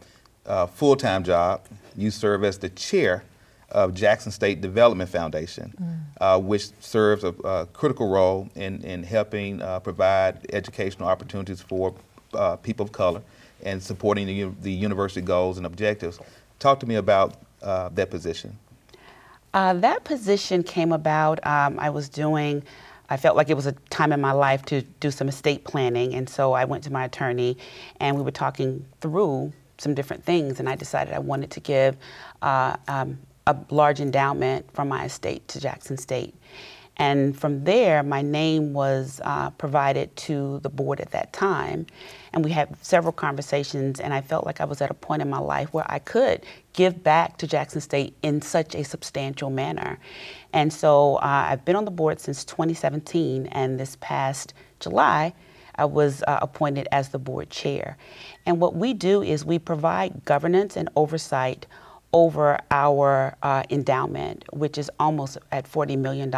uh, 0.48 0.66
full 0.68 0.96
time 0.96 1.24
job, 1.24 1.62
you 1.96 2.12
serve 2.12 2.44
as 2.44 2.58
the 2.58 2.70
chair 2.70 3.24
of 3.72 3.94
Jackson 3.94 4.32
State 4.32 4.62
Development 4.62 5.10
Foundation, 5.10 5.74
mm. 5.82 6.00
uh, 6.22 6.40
which 6.40 6.70
serves 6.80 7.24
a, 7.24 7.30
a, 7.44 7.66
critical 7.68 8.10
role 8.10 8.50
in, 8.56 8.82
in 8.84 9.04
helping 9.04 9.62
uh, 9.62 9.80
provide 9.80 10.46
educational 10.54 11.10
opportunities 11.10 11.62
for 11.62 11.94
uh, 12.34 12.56
people 12.56 12.86
of 12.86 12.92
color 12.92 13.22
and 13.64 13.82
supporting 13.82 14.26
the, 14.28 14.50
the 14.62 14.72
university 14.72 15.22
goals 15.22 15.58
and 15.58 15.66
objectives. 15.66 16.20
Talk 16.60 16.80
to 16.80 16.86
me 16.86 16.96
about 16.96 17.36
uh, 17.62 17.90
that 17.90 18.10
position. 18.10 18.58
Uh, 19.54 19.74
that 19.74 20.04
position 20.04 20.64
came 20.64 20.92
about. 20.92 21.46
Um, 21.46 21.80
I 21.80 21.90
was 21.90 22.10
doing, 22.10 22.64
I 23.10 23.18
felt 23.18 23.36
like 23.36 23.50
it 23.50 23.56
was 23.56 23.66
a 23.66 23.74
time 23.90 24.14
in 24.14 24.22
my 24.22 24.32
life 24.32 24.64
to 24.66 24.82
do 25.00 25.12
some 25.12 25.28
estate 25.28 25.66
planning, 25.66 26.14
and 26.14 26.30
so 26.30 26.54
I 26.54 26.66
went 26.66 26.84
to 26.86 26.92
my 26.92 27.06
attorney, 27.06 27.58
and 28.00 28.16
we 28.16 28.24
were 28.24 28.32
talking 28.32 28.86
through 29.02 29.52
some 29.78 29.94
different 29.94 30.24
things, 30.24 30.60
and 30.60 30.68
I 30.70 30.76
decided 30.76 31.14
I 31.14 31.20
wanted 31.20 31.52
to 31.52 31.60
give 31.60 31.98
uh, 32.42 32.78
um, 32.88 33.20
a 33.46 33.56
large 33.70 34.00
endowment 34.00 34.72
from 34.74 34.90
my 34.90 35.06
estate 35.06 35.48
to 35.50 35.60
Jackson 35.60 35.98
State. 35.98 36.36
And 37.00 37.40
from 37.40 37.64
there, 37.64 38.02
my 38.02 38.24
name 38.24 38.74
was 38.74 39.22
uh, 39.24 39.52
provided 39.52 40.16
to 40.18 40.60
the 40.60 40.70
board 40.70 41.00
at 41.00 41.12
that 41.12 41.32
time. 41.32 41.86
And 42.34 42.44
we 42.44 42.52
had 42.52 42.76
several 42.84 43.14
conversations, 43.14 44.00
and 44.00 44.14
I 44.14 44.22
felt 44.22 44.46
like 44.46 44.60
I 44.60 44.66
was 44.66 44.82
at 44.82 44.90
a 44.90 44.96
point 44.96 45.22
in 45.22 45.30
my 45.30 45.38
life 45.38 45.72
where 45.74 45.86
I 45.88 46.00
could 46.00 46.44
give 46.74 47.04
back 47.04 47.38
to 47.38 47.48
Jackson 47.48 47.82
State 47.82 48.16
in 48.24 48.42
such 48.42 48.74
a 48.74 48.84
substantial 48.84 49.52
manner. 49.52 50.00
And 50.54 50.74
so 50.74 51.18
uh, 51.18 51.48
I've 51.50 51.64
been 51.66 51.76
on 51.76 51.86
the 51.86 51.92
board 51.92 52.20
since 52.20 52.44
2017, 52.44 53.46
and 53.48 53.80
this 53.80 53.96
past 54.02 54.56
July, 54.80 55.34
I 55.78 55.86
was 55.86 56.24
uh, 56.28 56.40
appointed 56.42 56.88
as 56.92 57.10
the 57.10 57.20
board 57.20 57.50
chair. 57.50 57.98
And 58.46 58.60
what 58.60 58.76
we 58.76 58.94
do 58.94 59.22
is 59.22 59.46
we 59.46 59.60
provide 59.60 60.26
governance 60.26 60.76
and 60.78 60.90
oversight 60.96 61.68
over 62.14 62.58
our 62.72 63.36
uh, 63.44 63.64
endowment, 63.70 64.44
which 64.54 64.78
is 64.78 64.90
almost 65.00 65.38
at 65.52 65.70
$40 65.70 65.98
million. 65.98 66.34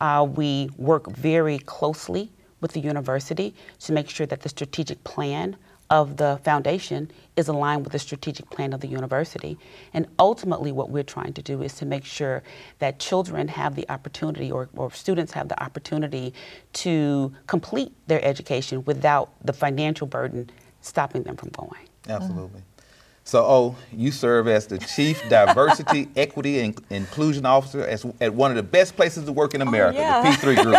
Uh, 0.00 0.24
we 0.24 0.68
work 0.76 1.10
very 1.10 1.58
closely 1.60 2.30
with 2.60 2.72
the 2.72 2.80
university 2.80 3.54
to 3.80 3.92
make 3.92 4.08
sure 4.08 4.26
that 4.26 4.40
the 4.40 4.48
strategic 4.48 5.02
plan 5.04 5.56
of 5.90 6.16
the 6.16 6.40
foundation 6.42 7.10
is 7.36 7.48
aligned 7.48 7.84
with 7.84 7.92
the 7.92 7.98
strategic 7.98 8.48
plan 8.50 8.72
of 8.72 8.80
the 8.80 8.86
university. 8.86 9.58
And 9.92 10.06
ultimately, 10.18 10.72
what 10.72 10.90
we're 10.90 11.02
trying 11.02 11.32
to 11.34 11.42
do 11.42 11.62
is 11.62 11.74
to 11.74 11.86
make 11.86 12.04
sure 12.04 12.42
that 12.78 12.98
children 12.98 13.48
have 13.48 13.74
the 13.74 13.88
opportunity 13.90 14.50
or, 14.50 14.68
or 14.76 14.90
students 14.92 15.32
have 15.32 15.48
the 15.48 15.62
opportunity 15.62 16.32
to 16.74 17.32
complete 17.46 17.92
their 18.06 18.24
education 18.24 18.84
without 18.84 19.30
the 19.44 19.52
financial 19.52 20.06
burden 20.06 20.50
stopping 20.80 21.22
them 21.22 21.36
from 21.36 21.50
going. 21.50 21.88
Absolutely. 22.08 22.62
So, 23.26 23.42
oh, 23.42 23.76
you 23.90 24.12
serve 24.12 24.48
as 24.48 24.66
the 24.66 24.76
Chief 24.76 25.26
Diversity, 25.30 26.10
Equity, 26.16 26.60
and 26.60 26.78
Inclusion 26.90 27.46
Officer 27.46 27.80
as, 27.80 28.04
at 28.20 28.34
one 28.34 28.50
of 28.50 28.56
the 28.58 28.62
best 28.62 28.96
places 28.96 29.24
to 29.24 29.32
work 29.32 29.54
in 29.54 29.62
oh, 29.62 29.66
America, 29.66 29.98
oh, 29.98 30.02
yeah. 30.02 30.22
the 30.22 30.28
P3 30.28 30.62
Group. 30.62 30.76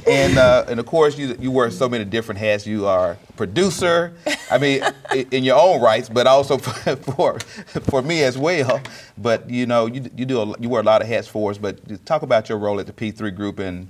and, 0.08 0.38
uh, 0.38 0.64
and 0.66 0.80
of 0.80 0.86
course, 0.86 1.18
you, 1.18 1.36
you 1.38 1.50
wear 1.50 1.70
so 1.70 1.90
many 1.90 2.06
different 2.06 2.38
hats. 2.38 2.66
You 2.66 2.86
are 2.86 3.18
producer, 3.36 4.14
I 4.50 4.56
mean, 4.56 4.82
in 5.30 5.44
your 5.44 5.58
own 5.60 5.82
rights, 5.82 6.08
but 6.08 6.26
also 6.26 6.56
for, 6.62 6.96
for, 6.96 7.38
for 7.80 8.00
me 8.00 8.22
as 8.22 8.38
well. 8.38 8.80
But, 9.18 9.50
you 9.50 9.66
know, 9.66 9.84
you, 9.84 10.10
you, 10.16 10.24
do 10.24 10.40
a, 10.40 10.58
you 10.58 10.70
wear 10.70 10.80
a 10.80 10.84
lot 10.84 11.02
of 11.02 11.08
hats 11.08 11.28
for 11.28 11.50
us. 11.50 11.58
But 11.58 12.06
talk 12.06 12.22
about 12.22 12.48
your 12.48 12.56
role 12.56 12.80
at 12.80 12.86
the 12.86 12.94
P3 12.94 13.36
Group 13.36 13.58
and. 13.58 13.88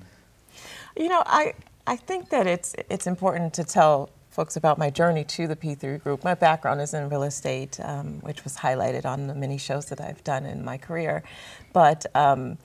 You 0.96 1.08
know, 1.08 1.22
I, 1.26 1.54
I 1.86 1.94
think 1.94 2.30
that 2.30 2.48
it's, 2.48 2.74
it's 2.90 3.06
important 3.06 3.54
to 3.54 3.62
tell 3.62 4.10
folks 4.36 4.54
about 4.54 4.76
my 4.76 4.90
journey 4.90 5.24
to 5.24 5.46
the 5.46 5.56
P3 5.56 6.02
Group. 6.02 6.22
My 6.22 6.34
background 6.34 6.82
is 6.82 6.92
in 6.92 7.08
real 7.08 7.22
estate, 7.22 7.80
um, 7.82 8.20
which 8.20 8.44
was 8.44 8.54
highlighted 8.54 9.06
on 9.06 9.28
the 9.28 9.34
many 9.34 9.56
shows 9.56 9.86
that 9.86 9.98
I've 9.98 10.22
done 10.24 10.44
in 10.44 10.62
my 10.62 10.76
career. 10.76 11.22
But 11.72 12.04
um, 12.14 12.58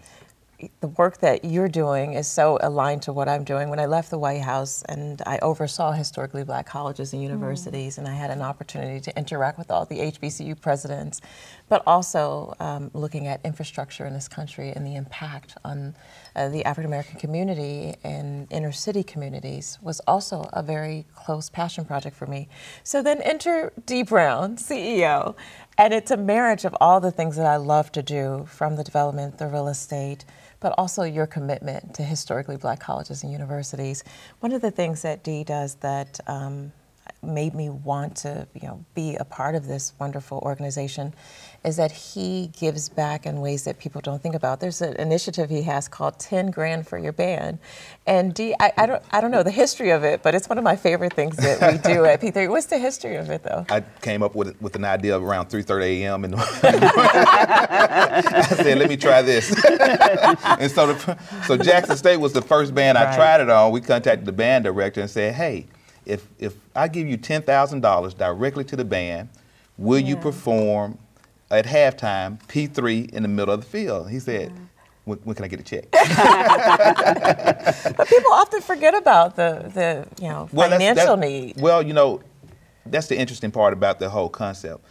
the 0.81 0.89
work 0.89 1.19
that 1.19 1.45
you're 1.45 1.69
doing 1.69 2.13
is 2.13 2.27
so 2.27 2.59
aligned 2.61 3.03
to 3.03 3.13
what 3.13 3.29
I'm 3.29 3.45
doing. 3.45 3.69
When 3.69 3.79
I 3.79 3.85
left 3.85 4.09
the 4.09 4.19
White 4.19 4.41
House 4.41 4.83
and 4.83 5.21
I 5.25 5.39
oversaw 5.41 5.93
historically 5.93 6.43
black 6.43 6.65
colleges 6.65 7.13
and 7.13 7.23
universities, 7.23 7.95
mm. 7.95 7.99
and 7.99 8.07
I 8.09 8.15
had 8.15 8.31
an 8.31 8.41
opportunity 8.41 8.99
to 8.99 9.17
interact 9.17 9.57
with 9.57 9.71
all 9.71 9.85
the 9.85 9.99
HBCU 9.99 10.59
presidents, 10.59 11.21
but 11.69 11.83
also 11.87 12.53
um, 12.59 12.91
looking 12.93 13.27
at 13.27 13.39
infrastructure 13.45 14.05
in 14.05 14.13
this 14.13 14.27
country 14.27 14.71
and 14.71 14.85
the 14.85 14.95
impact 14.95 15.55
on 15.63 15.95
uh, 16.35 16.49
the 16.49 16.63
African 16.65 16.89
American 16.89 17.19
community 17.19 17.95
and 18.03 18.47
inner 18.51 18.71
city 18.71 19.03
communities 19.03 19.77
was 19.81 19.99
also 20.01 20.49
a 20.53 20.63
very 20.63 21.05
close 21.15 21.49
passion 21.49 21.85
project 21.85 22.15
for 22.15 22.25
me. 22.25 22.47
So 22.83 23.01
then 23.01 23.21
enter 23.21 23.73
Dee 23.85 24.03
Brown, 24.03 24.57
CEO, 24.57 25.35
and 25.77 25.93
it's 25.93 26.11
a 26.11 26.17
marriage 26.17 26.65
of 26.65 26.75
all 26.79 26.99
the 26.99 27.11
things 27.11 27.35
that 27.35 27.45
I 27.45 27.57
love 27.57 27.91
to 27.93 28.03
do 28.03 28.45
from 28.49 28.75
the 28.75 28.83
development, 28.83 29.37
the 29.37 29.47
real 29.47 29.67
estate, 29.67 30.25
but 30.59 30.73
also 30.77 31.03
your 31.03 31.27
commitment 31.27 31.93
to 31.95 32.03
historically 32.03 32.57
black 32.57 32.79
colleges 32.79 33.23
and 33.23 33.31
universities. 33.31 34.03
One 34.39 34.51
of 34.51 34.61
the 34.61 34.71
things 34.71 35.01
that 35.01 35.23
Dee 35.23 35.43
does 35.43 35.75
that 35.75 36.19
um, 36.27 36.71
made 37.23 37.53
me 37.53 37.69
want 37.69 38.15
to, 38.17 38.47
you 38.53 38.67
know, 38.67 38.85
be 38.93 39.15
a 39.15 39.25
part 39.25 39.55
of 39.55 39.67
this 39.67 39.93
wonderful 39.99 40.39
organization 40.39 41.13
is 41.63 41.77
that 41.77 41.91
he 41.91 42.47
gives 42.59 42.89
back 42.89 43.27
in 43.27 43.39
ways 43.39 43.65
that 43.65 43.77
people 43.77 44.01
don't 44.01 44.21
think 44.21 44.33
about. 44.33 44.59
There's 44.59 44.81
an 44.81 44.95
initiative 44.95 45.51
he 45.51 45.61
has 45.63 45.87
called 45.87 46.17
10 46.17 46.49
Grand 46.49 46.87
for 46.87 46.97
Your 46.97 47.11
Band. 47.11 47.59
And 48.07 48.33
Dee, 48.33 48.55
I, 48.59 48.73
I, 48.77 48.85
don't, 48.87 49.03
I 49.11 49.21
don't 49.21 49.29
know 49.29 49.43
the 49.43 49.51
history 49.51 49.91
of 49.91 50.03
it, 50.03 50.23
but 50.23 50.33
it's 50.33 50.49
one 50.49 50.57
of 50.57 50.63
my 50.63 50.75
favorite 50.75 51.13
things 51.13 51.37
that 51.37 51.61
we 51.71 51.77
do 51.77 52.03
at 52.05 52.19
P3. 52.19 52.49
What's 52.53 52.65
the 52.65 52.79
history 52.79 53.15
of 53.15 53.29
it, 53.29 53.43
though? 53.43 53.63
I 53.69 53.81
came 54.01 54.23
up 54.23 54.33
with, 54.33 54.59
with 54.59 54.75
an 54.75 54.85
idea 54.85 55.19
around 55.19 55.49
3.30 55.49 55.83
a.m. 55.83 56.25
And 56.25 56.35
I 56.39 58.21
said, 58.55 58.79
let 58.79 58.89
me 58.89 58.97
try 58.97 59.21
this. 59.21 59.51
and 59.69 60.71
so, 60.71 60.93
the, 60.93 61.17
so 61.45 61.57
Jackson 61.57 61.95
State 61.95 62.17
was 62.17 62.33
the 62.33 62.41
first 62.41 62.73
band 62.73 62.97
I 62.97 63.15
tried 63.15 63.39
it 63.39 63.51
on. 63.51 63.71
We 63.71 63.81
contacted 63.81 64.25
the 64.25 64.31
band 64.31 64.63
director 64.63 65.01
and 65.01 65.09
said, 65.09 65.35
hey, 65.35 65.67
if, 66.07 66.25
if 66.39 66.55
I 66.75 66.87
give 66.87 67.07
you 67.07 67.19
$10,000 67.19 68.17
directly 68.17 68.63
to 68.63 68.75
the 68.75 68.85
band, 68.85 69.29
will 69.77 69.99
you 69.99 70.15
perform 70.15 70.97
at 71.51 71.65
halftime 71.65 72.41
P3 72.47 73.11
in 73.13 73.21
the 73.23 73.29
middle 73.29 73.53
of 73.53 73.61
the 73.61 73.67
field? 73.67 74.09
He 74.09 74.19
said, 74.19 74.51
when, 75.05 75.17
when 75.19 75.35
can 75.35 75.45
I 75.45 75.47
get 75.47 75.59
a 75.59 75.63
check? 75.63 75.85
But 77.97 78.07
people 78.07 78.31
often 78.31 78.61
forget 78.61 78.95
about 78.95 79.35
the, 79.35 79.69
the 79.73 80.07
you 80.23 80.29
know, 80.29 80.49
that's- 80.51 80.71
financial 80.71 81.17
that- 81.17 81.27
need. 81.27 81.59
Well, 81.61 81.81
you 81.81 81.93
know, 81.93 82.21
that's 82.85 83.07
the 83.07 83.17
interesting 83.17 83.51
part 83.51 83.73
about 83.73 83.99
the 83.99 84.09
whole 84.09 84.29
concept. 84.29 84.83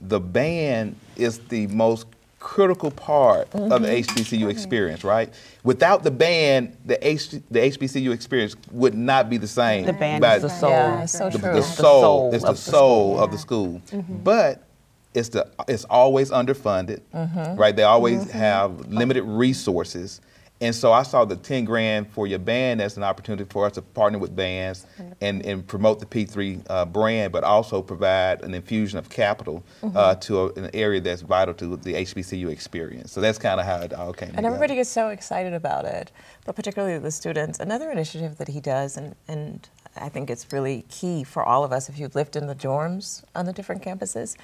The 0.00 0.20
band 0.20 0.96
is 1.16 1.38
the 1.38 1.66
most 1.68 2.06
critical 2.38 2.90
part 2.90 3.48
of 3.54 3.60
Mm-hmm. 3.70 3.82
the 3.84 3.88
HBCU 4.02 4.48
experience, 4.50 5.04
right? 5.04 5.32
Without 5.62 6.02
the 6.04 6.10
band, 6.10 6.74
the 6.86 7.06
H, 7.06 7.30
the 7.30 7.40
HBCU 7.60 8.12
experience 8.12 8.56
would 8.72 8.94
not 8.94 9.28
be 9.28 9.36
the 9.36 9.46
same. 9.46 9.84
The 9.84 9.92
band 9.92 10.24
is 10.24 10.42
the 10.42 10.48
soul. 10.48 10.70
Yeah, 10.70 11.04
so 11.04 11.28
the, 11.28 11.38
true. 11.38 11.48
the 11.50 11.56
The 11.56 11.62
soul, 11.62 12.00
soul 12.02 12.34
it's 12.34 12.44
of 12.44 12.56
the 12.56 12.62
the 12.64 12.70
soul 12.70 13.14
school. 13.16 13.24
of 13.24 13.30
the 13.30 13.38
school. 13.38 13.82
But 14.24 14.64
it's 15.14 15.30
the 15.30 15.48
it's 15.68 15.84
always 15.84 16.30
underfunded, 16.30 17.00
right? 17.58 17.74
They 17.74 17.82
always 17.84 18.30
have 18.30 18.86
limited 18.88 19.24
resources. 19.24 20.20
And 20.62 20.74
so 20.74 20.92
I 20.92 21.04
saw 21.04 21.24
the 21.24 21.36
10 21.36 21.64
grand 21.64 22.10
for 22.10 22.26
your 22.26 22.38
band 22.38 22.82
as 22.82 22.98
an 22.98 23.02
opportunity 23.02 23.46
for 23.48 23.64
us 23.64 23.72
to 23.72 23.80
partner 23.82 24.18
with 24.18 24.36
bands 24.36 24.86
and, 25.22 25.42
and 25.46 25.66
promote 25.66 26.00
the 26.00 26.04
P3 26.04 26.62
uh, 26.68 26.84
brand, 26.84 27.32
but 27.32 27.44
also 27.44 27.80
provide 27.80 28.42
an 28.42 28.52
infusion 28.52 28.98
of 28.98 29.08
capital 29.08 29.64
uh, 29.82 30.16
to 30.16 30.38
a, 30.40 30.52
an 30.60 30.70
area 30.74 31.00
that's 31.00 31.22
vital 31.22 31.54
to 31.54 31.76
the 31.78 31.94
HBCU 31.94 32.50
experience. 32.50 33.10
So 33.10 33.22
that's 33.22 33.38
kind 33.38 33.58
of 33.58 33.64
how 33.64 33.76
it 33.80 33.94
all 33.94 34.12
came 34.12 34.28
And 34.28 34.36
together. 34.36 34.48
everybody 34.48 34.74
gets 34.74 34.90
so 34.90 35.08
excited 35.08 35.54
about 35.54 35.86
it, 35.86 36.12
but 36.44 36.56
particularly 36.56 36.98
the 36.98 37.10
students. 37.10 37.58
Another 37.58 37.90
initiative 37.90 38.36
that 38.36 38.48
he 38.48 38.60
does, 38.60 38.98
and, 38.98 39.14
and 39.28 39.66
I 39.96 40.10
think 40.10 40.28
it's 40.28 40.52
really 40.52 40.84
key 40.90 41.24
for 41.24 41.42
all 41.42 41.64
of 41.64 41.72
us 41.72 41.88
if 41.88 41.98
you've 41.98 42.14
lived 42.14 42.36
in 42.36 42.48
the 42.48 42.54
dorms 42.54 43.24
on 43.34 43.46
the 43.46 43.54
different 43.54 43.82
campuses. 43.82 44.36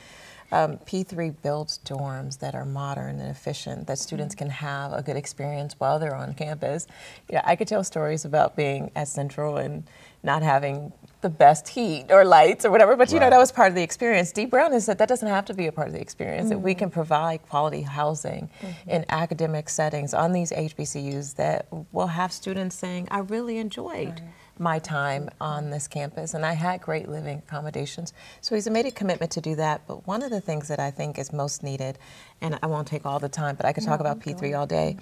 Um, 0.52 0.78
P3 0.78 1.34
builds 1.42 1.80
dorms 1.84 2.38
that 2.38 2.54
are 2.54 2.64
modern 2.64 3.20
and 3.20 3.30
efficient, 3.30 3.86
that 3.86 3.98
students 3.98 4.34
mm-hmm. 4.34 4.44
can 4.44 4.50
have 4.50 4.92
a 4.92 5.02
good 5.02 5.16
experience 5.16 5.74
while 5.78 5.98
they're 5.98 6.14
on 6.14 6.34
campus. 6.34 6.86
Yeah, 7.30 7.42
I 7.44 7.56
could 7.56 7.68
tell 7.68 7.84
stories 7.84 8.24
about 8.24 8.56
being 8.56 8.90
at 8.94 9.08
Central 9.08 9.56
and 9.56 9.84
not 10.22 10.42
having 10.42 10.92
the 11.22 11.30
best 11.30 11.68
heat 11.68 12.06
or 12.10 12.24
lights 12.24 12.64
or 12.64 12.70
whatever, 12.70 12.96
but 12.96 13.12
you 13.12 13.18
know, 13.18 13.30
that 13.30 13.38
was 13.38 13.50
part 13.50 13.68
of 13.68 13.74
the 13.74 13.82
experience. 13.82 14.32
Dee 14.32 14.44
Brown 14.44 14.72
has 14.72 14.84
said 14.84 14.98
that 14.98 15.08
doesn't 15.08 15.28
have 15.28 15.44
to 15.46 15.54
be 15.54 15.66
a 15.66 15.72
part 15.72 15.88
of 15.88 15.94
the 15.94 16.00
experience, 16.00 16.50
that 16.50 16.58
we 16.58 16.72
mm-hmm. 16.72 16.80
can 16.80 16.90
provide 16.90 17.42
quality 17.48 17.82
housing 17.82 18.50
mm-hmm. 18.60 18.90
in 18.90 19.04
academic 19.08 19.68
settings 19.68 20.12
on 20.12 20.32
these 20.32 20.52
HBCUs 20.52 21.36
that 21.36 21.66
will 21.92 22.08
have 22.08 22.32
students 22.32 22.76
saying, 22.76 23.08
I 23.10 23.20
really 23.20 23.58
enjoyed 23.58 24.20
my 24.58 24.78
time 24.78 25.28
on 25.40 25.70
this 25.70 25.86
campus 25.86 26.34
and 26.34 26.44
I 26.44 26.52
had 26.52 26.80
great 26.80 27.08
living 27.08 27.38
accommodations. 27.38 28.12
So 28.40 28.54
he's 28.54 28.68
made 28.68 28.86
a 28.86 28.90
commitment 28.90 29.32
to 29.32 29.40
do 29.40 29.54
that. 29.56 29.82
But 29.86 30.06
one 30.06 30.22
of 30.22 30.30
the 30.30 30.40
things 30.40 30.68
that 30.68 30.80
I 30.80 30.90
think 30.90 31.18
is 31.18 31.32
most 31.32 31.62
needed, 31.62 31.98
and 32.40 32.58
I 32.62 32.66
won't 32.66 32.88
take 32.88 33.04
all 33.04 33.18
the 33.18 33.28
time, 33.28 33.56
but 33.56 33.66
I 33.66 33.72
could 33.72 33.84
talk 33.84 34.00
about 34.00 34.20
P3 34.20 34.58
all 34.58 34.66
day, 34.66 34.96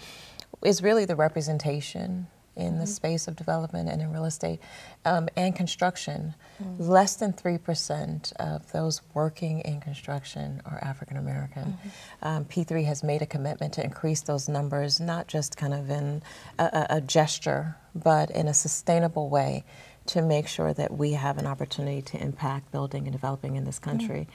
is 0.63 0.83
really 0.83 1.05
the 1.05 1.17
representation 1.17 2.27
in 2.57 2.79
the 2.79 2.87
space 2.87 3.27
of 3.29 3.37
development 3.37 3.89
and 3.89 4.01
in 4.01 4.13
real 4.13 4.25
estate 4.25 4.61
um, 5.05 5.29
and 5.37 5.55
construction. 5.57 6.35
Less 6.79 7.17
than 7.17 7.33
3% 7.33 8.33
of 8.35 8.71
those 8.73 9.03
working 9.13 9.61
in 9.61 9.81
construction 9.81 10.63
are 10.65 10.79
African 10.83 11.17
American. 11.17 11.77
Um, 12.23 12.45
P3 12.45 12.85
has 12.85 13.03
made 13.03 13.23
a 13.23 13.27
commitment 13.27 13.73
to 13.75 13.85
increase 13.85 14.23
those 14.23 14.49
numbers, 14.49 15.01
not 15.01 15.27
just 15.27 15.57
kind 15.57 15.75
of 15.75 15.91
in 15.91 16.23
a, 16.59 16.65
a, 16.65 16.87
a 16.97 17.01
gesture, 17.01 17.77
but 17.95 18.31
in 18.31 18.49
a 18.49 18.55
sustainable 18.55 19.29
way 19.29 19.65
to 20.07 20.21
make 20.21 20.47
sure 20.47 20.73
that 20.75 20.93
we 20.93 21.13
have 21.13 21.39
an 21.39 21.47
opportunity 21.47 22.03
to 22.03 22.21
impact 22.23 22.71
building 22.71 23.05
and 23.05 23.13
developing 23.13 23.57
in 23.57 23.65
this 23.65 23.79
country. 23.79 24.29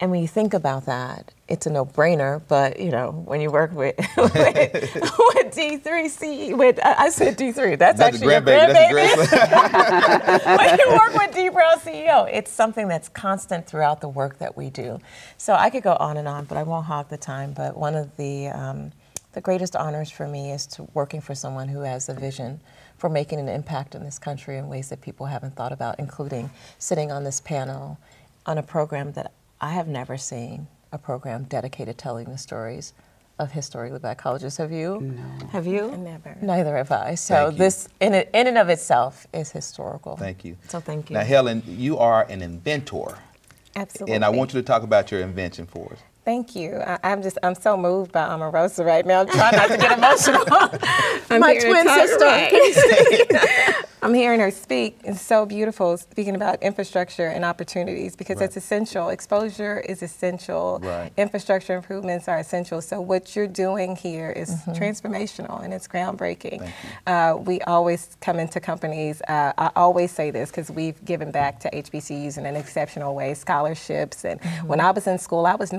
And 0.00 0.10
when 0.10 0.20
you 0.20 0.28
think 0.28 0.54
about 0.54 0.86
that, 0.86 1.32
it's 1.48 1.66
a 1.66 1.70
no-brainer. 1.70 2.42
But 2.48 2.80
you 2.80 2.90
know, 2.90 3.12
when 3.12 3.40
you 3.40 3.50
work 3.50 3.72
with 3.72 3.96
with, 4.16 4.34
with 4.36 5.54
D3C, 5.54 6.56
with 6.56 6.78
I 6.84 6.94
I 7.04 7.10
said 7.10 7.38
D3, 7.38 7.78
that's, 7.78 7.98
That's 7.98 8.16
actually 8.16 8.32
your 8.32 8.42
grandbaby. 8.42 9.16
That's 9.16 9.32
grandbaby. 9.32 10.58
when 10.58 10.78
you 10.78 10.90
work 10.90 11.14
with 11.14 11.34
Dee 11.34 11.48
Brown 11.48 11.78
CEO, 11.78 12.28
it's 12.32 12.50
something 12.50 12.88
that's 12.88 13.08
constant 13.08 13.66
throughout 13.66 14.00
the 14.00 14.08
work 14.08 14.38
that 14.38 14.56
we 14.56 14.70
do. 14.70 14.98
So 15.38 15.54
I 15.54 15.70
could 15.70 15.82
go 15.84 15.96
on 16.00 16.16
and 16.16 16.28
on, 16.28 16.46
but 16.46 16.58
I 16.58 16.64
won't 16.64 16.86
hog 16.86 17.08
the 17.08 17.16
time. 17.18 17.52
But 17.52 17.76
one 17.76 17.94
of 17.94 18.16
the 18.16 18.48
um, 18.48 18.92
the 19.32 19.40
greatest 19.40 19.76
honors 19.76 20.10
for 20.10 20.26
me 20.28 20.52
is 20.52 20.66
to 20.68 20.88
working 20.94 21.20
for 21.20 21.34
someone 21.34 21.68
who 21.68 21.80
has 21.80 22.08
a 22.08 22.14
vision 22.14 22.60
for 22.98 23.08
making 23.08 23.38
an 23.40 23.48
impact 23.48 23.94
in 23.94 24.04
this 24.04 24.18
country 24.18 24.58
in 24.58 24.68
ways 24.68 24.88
that 24.90 25.00
people 25.00 25.26
haven't 25.26 25.56
thought 25.56 25.72
about, 25.72 25.98
including 25.98 26.50
sitting 26.78 27.12
on 27.12 27.24
this 27.24 27.40
panel 27.40 27.98
on 28.46 28.58
a 28.58 28.62
program 28.62 29.12
that 29.12 29.32
I 29.60 29.72
have 29.72 29.88
never 29.88 30.16
seen 30.16 30.68
a 30.92 30.98
program 30.98 31.44
dedicated 31.44 31.98
to 31.98 32.02
telling 32.02 32.30
the 32.30 32.38
stories 32.38 32.92
of 33.38 33.50
historically 33.52 33.98
black 33.98 34.18
colleges. 34.18 34.56
Have 34.58 34.70
you? 34.70 35.00
No. 35.00 35.46
Have 35.48 35.66
you? 35.66 35.96
Never. 35.96 36.36
Neither 36.40 36.76
have 36.76 36.92
I. 36.92 37.14
So 37.16 37.46
Thank 37.46 37.58
this, 37.58 37.88
in, 38.00 38.14
in 38.14 38.46
and 38.46 38.58
of 38.58 38.68
itself, 38.68 39.26
is 39.32 39.50
historical. 39.50 40.16
Thank 40.16 40.44
you. 40.44 40.56
So 40.68 40.80
thank 40.80 41.10
you. 41.10 41.14
Now, 41.14 41.24
Helen, 41.24 41.62
you 41.66 41.98
are 41.98 42.24
an 42.28 42.42
inventor. 42.42 43.18
Absolutely. 43.76 44.14
And 44.14 44.24
I 44.24 44.28
want 44.28 44.54
you 44.54 44.60
to 44.60 44.66
talk 44.66 44.82
about 44.84 45.10
your 45.10 45.20
invention 45.20 45.66
for 45.66 45.92
us. 45.92 45.98
Thank 46.24 46.56
you. 46.56 46.76
I, 46.78 46.98
I'm 47.04 47.22
just 47.22 47.38
I'm 47.42 47.54
so 47.54 47.76
moved 47.76 48.12
by 48.12 48.22
Omarosa 48.28 48.84
right 48.84 49.04
now. 49.04 49.20
I'm 49.20 49.28
trying 49.28 49.56
not 49.56 49.68
to 49.68 49.76
get 49.76 49.98
emotional. 49.98 50.44
I'm 51.30 51.40
My 51.40 51.52
hearing 51.52 51.72
twin 51.72 51.86
her 51.88 52.06
sister. 52.06 52.24
right. 52.24 53.84
I'm 54.02 54.12
hearing 54.12 54.38
her 54.40 54.50
speak. 54.50 54.98
It's 55.02 55.22
so 55.22 55.46
beautiful 55.46 55.96
speaking 55.96 56.34
about 56.34 56.62
infrastructure 56.62 57.26
and 57.28 57.42
opportunities 57.42 58.14
because 58.14 58.36
Right. 58.36 58.44
it's 58.44 58.56
essential. 58.58 59.08
Exposure 59.08 59.80
is 59.80 60.02
essential. 60.02 60.78
Right. 60.82 61.10
Infrastructure 61.16 61.74
improvements 61.74 62.28
are 62.28 62.38
essential. 62.38 62.82
So 62.82 63.00
what 63.00 63.34
you're 63.34 63.46
doing 63.46 63.96
here 63.96 64.28
is 64.30 64.50
transformational 64.68 65.64
and 65.64 65.72
it's 65.72 65.88
groundbreaking. 65.88 66.70
Uh, 67.06 67.38
we 67.40 67.62
always 67.62 68.14
come 68.20 68.38
into 68.38 68.60
companies. 68.60 69.22
Uh, 69.26 69.54
I 69.56 69.70
always 69.74 70.10
say 70.12 70.30
this 70.30 70.50
because 70.50 70.70
we've 70.70 71.02
given 71.06 71.30
back 71.30 71.58
to 71.60 71.70
HBCUs 71.70 72.36
in 72.36 72.44
an 72.44 72.56
exceptional 72.56 73.14
way, 73.14 73.32
scholarships. 73.32 74.26
And 74.26 74.38
when 74.66 74.80
I 74.80 74.90
was 74.90 75.06
in 75.06 75.18
school, 75.18 75.46
I 75.46 75.54
was 75.54 75.72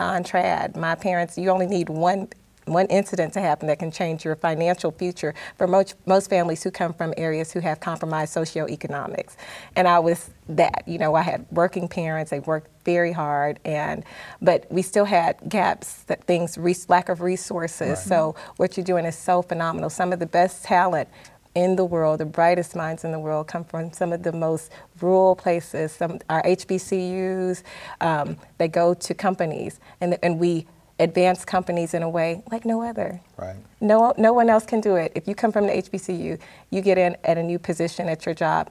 My 0.76 0.96
parents, 0.96 1.38
you 1.38 1.50
only 1.50 1.68
need 1.68 1.90
one 1.90 2.28
one 2.66 2.88
incident 2.88 3.34
to 3.34 3.42
happen 3.42 3.68
that 3.68 3.80
can 3.80 3.92
change 3.92 4.26
your 4.26 4.36
financial 4.36 4.92
future 4.92 5.34
for 5.58 5.68
most, 5.68 5.96
most 6.06 6.30
families 6.30 6.64
who 6.64 6.72
come 6.72 6.94
from 6.94 7.14
areas 7.18 7.52
who 7.52 7.60
have 7.60 7.80
compromised 7.80 8.36
socioeconomics. 8.36 9.36
And 9.76 9.88
I 9.88 10.00
was 10.00 10.32
that. 10.50 10.84
You 10.88 10.98
know, 10.98 11.16
I 11.16 11.22
had 11.22 11.46
working 11.52 11.88
parents, 11.88 12.32
they 12.32 12.40
worked 12.40 12.70
very 12.84 13.12
hard, 13.12 13.60
and 13.66 14.04
but 14.42 14.66
we 14.72 14.82
still 14.82 15.06
had 15.06 15.38
gaps, 15.48 16.04
that 16.04 16.24
things, 16.26 16.58
lack 16.90 17.10
of 17.10 17.22
resources. 17.22 18.02
So 18.04 18.36
what 18.58 18.78
you're 18.78 18.84
doing 18.84 19.06
is 19.06 19.18
so 19.18 19.42
phenomenal. 19.42 19.90
Some 19.90 20.14
of 20.14 20.20
the 20.20 20.26
best 20.26 20.64
talent 20.64 21.10
in 21.56 21.78
the 21.78 21.86
world, 21.86 22.20
the 22.20 22.26
brightest 22.26 22.76
minds 22.76 23.04
in 23.04 23.12
the 23.12 23.20
world, 23.20 23.48
come 23.48 23.64
from 23.64 23.92
some 23.94 24.12
of 24.14 24.24
the 24.24 24.32
most 24.32 24.72
rural 25.02 25.36
places. 25.36 25.94
Some 25.94 26.20
our 26.30 26.44
HBCUs, 26.44 27.64
um, 28.02 28.38
they 28.58 28.68
go 28.68 28.94
to 28.94 29.14
companies, 29.14 29.80
and 30.02 30.18
and 30.22 30.38
we 30.38 30.68
advance 31.00 31.44
companies 31.44 31.94
in 31.94 32.04
a 32.04 32.10
way 32.10 32.44
like 32.52 32.66
no 32.66 32.82
other. 32.82 33.20
Right. 33.38 33.56
No, 33.82 34.14
no 34.18 34.34
one 34.34 34.50
else 34.50 34.66
can 34.66 34.82
do 34.82 34.96
it. 34.96 35.12
If 35.16 35.28
you 35.28 35.36
come 35.36 35.52
from 35.52 35.68
the 35.68 35.74
HBCU, 35.74 36.40
you 36.70 36.82
get 36.82 36.98
in 36.98 37.18
at 37.24 37.38
a 37.38 37.44
new 37.44 37.60
position 37.60 38.08
at 38.08 38.26
your 38.26 38.36
job. 38.36 38.70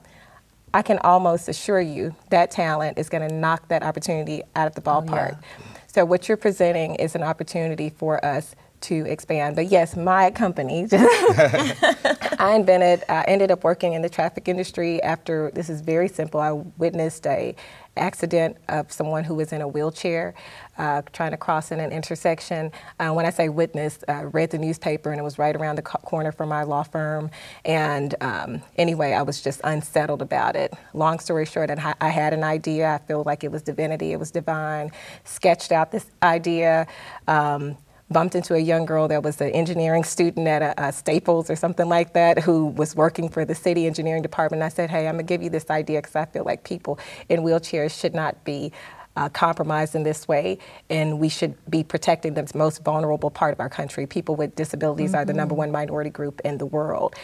I 0.73 0.81
can 0.81 0.97
almost 0.99 1.47
assure 1.47 1.79
you 1.79 2.15
that 2.31 2.51
talent 2.51 2.97
is 2.97 3.09
going 3.09 3.27
to 3.27 3.33
knock 3.33 3.67
that 3.69 3.83
opportunity 3.83 4.41
out 4.55 4.67
of 4.67 4.75
the 4.75 4.81
ballpark. 4.81 5.39
So 5.87 6.03
what 6.03 6.27
you're 6.27 6.35
presenting 6.35 6.95
is 6.95 7.15
an 7.15 7.23
opportunity 7.23 7.89
for 7.89 8.23
us 8.25 8.55
to 8.85 9.05
expand. 9.05 9.55
But 9.55 9.67
yes, 9.67 9.95
my 9.95 10.31
company, 10.31 10.87
I 10.93 12.53
invented, 12.55 13.03
I 13.09 13.23
ended 13.27 13.51
up 13.51 13.63
working 13.63 13.93
in 13.93 14.01
the 14.01 14.09
traffic 14.09 14.47
industry 14.47 15.01
after, 15.03 15.51
this 15.51 15.69
is 15.69 15.81
very 15.81 16.07
simple, 16.07 16.39
I 16.39 16.51
witnessed 16.51 17.25
a 17.27 17.55
accident 17.97 18.57
of 18.67 18.91
someone 18.91 19.23
who 19.23 19.35
was 19.35 19.53
in 19.53 19.61
a 19.61 19.67
wheelchair 19.67 20.33
uh, 20.77 21.01
trying 21.13 21.31
to 21.31 21.37
cross 21.37 21.71
in 21.71 21.79
an 21.79 21.91
intersection. 21.91 22.71
Uh, 22.99 23.11
when 23.13 23.25
I 23.25 23.29
say 23.29 23.49
witness, 23.49 23.99
I 24.07 24.23
read 24.23 24.51
the 24.51 24.57
newspaper 24.57 25.11
and 25.11 25.19
it 25.19 25.23
was 25.23 25.39
right 25.39 25.55
around 25.55 25.77
the 25.77 25.81
co- 25.81 25.99
corner 25.99 26.31
from 26.31 26.49
my 26.49 26.63
law 26.63 26.83
firm. 26.83 27.31
And 27.63 28.13
um, 28.21 28.61
anyway, 28.77 29.13
I 29.13 29.21
was 29.21 29.41
just 29.41 29.61
unsettled 29.63 30.21
about 30.21 30.55
it. 30.55 30.73
Long 30.93 31.19
story 31.19 31.45
short, 31.45 31.69
I 31.71 32.09
had 32.09 32.33
an 32.33 32.43
idea. 32.43 32.93
I 32.93 32.97
feel 33.07 33.23
like 33.25 33.43
it 33.43 33.51
was 33.51 33.61
divinity, 33.61 34.11
it 34.11 34.19
was 34.19 34.31
divine. 34.31 34.91
Sketched 35.23 35.71
out 35.71 35.91
this 35.91 36.05
idea. 36.21 36.87
Um, 37.27 37.77
bumped 38.11 38.35
into 38.35 38.53
a 38.53 38.59
young 38.59 38.85
girl 38.85 39.07
that 39.07 39.23
was 39.23 39.41
an 39.41 39.49
engineering 39.49 40.03
student 40.03 40.47
at 40.47 40.61
a, 40.61 40.87
a, 40.87 40.91
Staples 40.91 41.49
or 41.49 41.55
something 41.55 41.89
like 41.89 42.13
that 42.13 42.39
who 42.39 42.67
was 42.67 42.95
working 42.95 43.29
for 43.29 43.45
the 43.45 43.55
city 43.55 43.87
engineering 43.87 44.21
department. 44.21 44.61
I 44.61 44.69
said, 44.69 44.89
hey, 44.89 45.07
I'm 45.07 45.15
going 45.15 45.25
to 45.25 45.29
give 45.29 45.41
you 45.41 45.49
this 45.49 45.69
idea 45.69 46.01
because 46.01 46.15
I 46.15 46.25
feel 46.25 46.43
like 46.43 46.63
people 46.63 46.99
in 47.29 47.41
wheelchairs 47.41 47.99
should 47.99 48.13
not 48.13 48.43
be 48.43 48.71
uh, 49.15 49.29
compromised 49.29 49.95
in 49.95 50.03
this 50.03 50.27
way, 50.27 50.57
and 50.89 51.19
we 51.19 51.29
should 51.29 51.55
be 51.69 51.83
protecting 51.83 52.33
the 52.33 52.49
most 52.53 52.83
vulnerable 52.83 53.31
part 53.31 53.53
of 53.53 53.59
our 53.59 53.69
country. 53.69 54.05
People 54.05 54.35
with 54.35 54.55
disabilities 54.55 55.11
mm-hmm. 55.11 55.21
are 55.21 55.25
the 55.25 55.33
number 55.33 55.53
mm-hmm. 55.53 55.59
one 55.59 55.71
minority 55.71 56.09
group 56.09 56.41
in 56.43 56.57
the 56.57 56.65
world. 56.65 57.15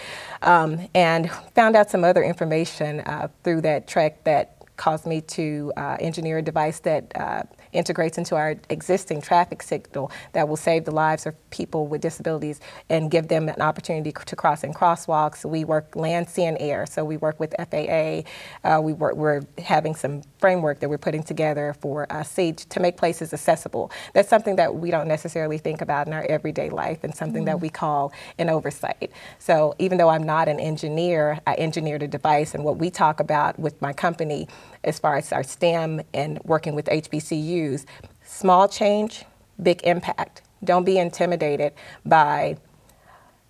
Um, 0.42 0.88
and 0.96 1.30
found 1.54 1.76
out 1.76 1.90
some 1.90 2.04
other 2.04 2.24
information 2.24 3.02
uh, 3.02 3.28
through 3.44 3.62
that 3.62 3.88
trek 3.88 4.24
that 4.24 4.61
caused 4.82 5.06
me 5.06 5.22
to 5.22 5.72
uh, 5.78 5.96
engineer 6.00 6.40
a 6.40 6.42
device 6.42 6.80
that 6.80 7.04
uh, 7.16 7.44
integrates 7.72 8.18
into 8.18 8.36
our 8.36 8.56
existing 8.70 9.22
traffic 9.22 9.62
signal 9.62 10.12
that 10.34 10.50
will 10.50 10.58
save 10.58 10.86
the 10.86 10.92
lives 10.92 11.28
of 11.28 11.34
people 11.52 11.86
with 11.86 12.02
disabilities 12.02 12.60
and 12.90 13.12
give 13.12 13.28
them 13.28 13.48
an 13.48 13.62
opportunity 13.62 14.12
to 14.12 14.36
cross 14.36 14.64
in 14.64 14.74
crosswalks. 14.74 15.46
We 15.46 15.64
work 15.66 15.96
land, 15.96 16.30
sea, 16.30 16.46
and 16.46 16.58
air. 16.60 16.88
So 16.88 17.06
we 17.06 17.18
work 17.18 17.40
with 17.40 17.54
FAA. 17.60 18.24
Uh, 18.64 18.82
we 18.82 18.94
work, 18.94 19.16
we're 19.16 19.44
having 19.60 19.94
some 19.94 20.24
framework 20.40 20.80
that 20.80 20.90
we're 20.90 20.98
putting 20.98 21.22
together 21.22 21.76
for 21.80 22.12
uh, 22.12 22.24
SEED 22.24 22.58
to 22.58 22.80
make 22.80 22.98
places 22.98 23.34
accessible. 23.34 23.92
That's 24.16 24.30
something 24.30 24.56
that 24.56 24.74
we 24.74 24.90
don't 24.90 25.08
necessarily 25.08 25.60
think 25.60 25.82
about 25.82 26.08
in 26.08 26.14
our 26.14 26.26
everyday 26.26 26.72
life 26.72 27.04
and 27.04 27.14
something 27.14 27.44
mm-hmm. 27.44 27.46
that 27.46 27.62
we 27.62 27.70
call 27.70 28.12
an 28.40 28.50
oversight. 28.50 29.12
So 29.38 29.76
even 29.78 30.00
though 30.00 30.10
I'm 30.10 30.24
not 30.24 30.48
an 30.48 30.60
engineer, 30.60 31.40
I 31.46 31.54
engineered 31.60 32.02
a 32.02 32.08
device, 32.08 32.56
and 32.56 32.64
what 32.64 32.78
we 32.78 32.90
talk 32.90 33.20
about 33.20 33.60
with 33.60 33.80
my 33.80 33.94
company 33.94 34.48
as 34.84 35.00
far 35.00 35.18
as 35.18 35.32
our 35.32 35.44
STEM 35.44 36.02
and 36.14 36.40
working 36.44 36.76
with 36.76 36.86
HBCUs, 36.86 37.86
small 38.24 38.68
change, 38.68 39.26
big 39.62 39.82
impact. 39.84 40.42
Don't 40.64 40.84
be 40.86 40.98
intimidated 40.98 41.74
by 42.06 42.58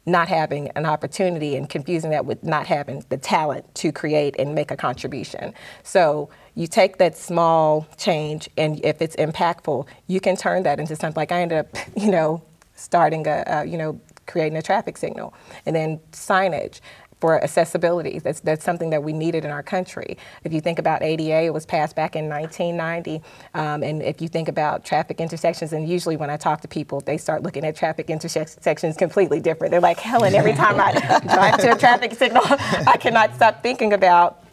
not 0.06 0.28
having 0.28 0.70
an 0.70 0.86
opportunity 0.86 1.56
and 1.56 1.70
confusing 1.70 2.10
that 2.10 2.26
with 2.26 2.44
not 2.44 2.66
having 2.66 3.06
the 3.10 3.18
talent 3.18 3.74
to 3.76 3.92
create 3.92 4.36
and 4.40 4.56
make 4.56 4.72
a 4.72 4.78
contribution. 4.78 5.54
So 5.84 6.30
you 6.56 6.68
take 6.68 6.98
that 6.98 7.16
small 7.16 7.88
change 7.98 8.50
and 8.58 8.84
if 8.84 9.02
it's 9.02 9.16
impactful, 9.18 9.88
you 10.08 10.20
can 10.20 10.36
turn 10.36 10.64
that 10.64 10.80
into 10.80 10.96
something 10.96 11.20
like 11.20 11.32
I 11.32 11.42
ended 11.42 11.60
up, 11.60 11.68
you 11.96 12.10
know, 12.10 12.42
starting 12.76 13.28
a, 13.28 13.64
you 13.66 13.78
know, 13.78 14.00
creating 14.26 14.58
a 14.58 14.62
traffic 14.62 14.98
signal 14.98 15.34
and 15.66 15.76
then 15.76 16.00
signage 16.12 16.80
for 17.22 17.42
accessibility. 17.42 18.18
That's, 18.18 18.40
that's 18.40 18.66
something 18.66 18.90
that 18.90 19.04
we 19.04 19.14
needed 19.14 19.46
in 19.46 19.52
our 19.52 19.62
country. 19.62 20.18
If 20.44 20.52
you 20.52 20.60
think 20.60 20.80
about 20.80 21.04
ADA, 21.04 21.44
it 21.44 21.54
was 21.54 21.68
passed 21.68 21.96
back 21.96 22.16
in 22.16 22.28
1990. 22.28 23.22
Um, 23.54 23.84
and 23.84 24.02
if 24.02 24.22
you 24.22 24.28
think 24.28 24.50
about 24.50 24.84
traffic 24.84 25.22
intersections, 25.22 25.72
and 25.72 25.88
usually 25.88 26.18
when 26.18 26.32
I 26.32 26.38
talk 26.38 26.62
to 26.62 26.68
people, 26.68 27.00
they 27.00 27.18
start 27.18 27.44
looking 27.44 27.64
at 27.64 27.76
traffic 27.76 28.10
intersections 28.10 28.98
completely 28.98 29.40
different. 29.40 29.70
They're 29.70 29.80
like, 29.80 30.00
Helen, 30.00 30.34
every 30.34 30.54
time 30.54 30.80
I 30.80 30.94
drive 31.34 31.60
to 31.60 31.72
a 31.74 31.78
traffic 31.78 32.14
signal, 32.14 32.44
I 32.44 32.98
cannot 33.00 33.36
stop 33.36 33.62
thinking 33.62 33.94
about 33.94 34.44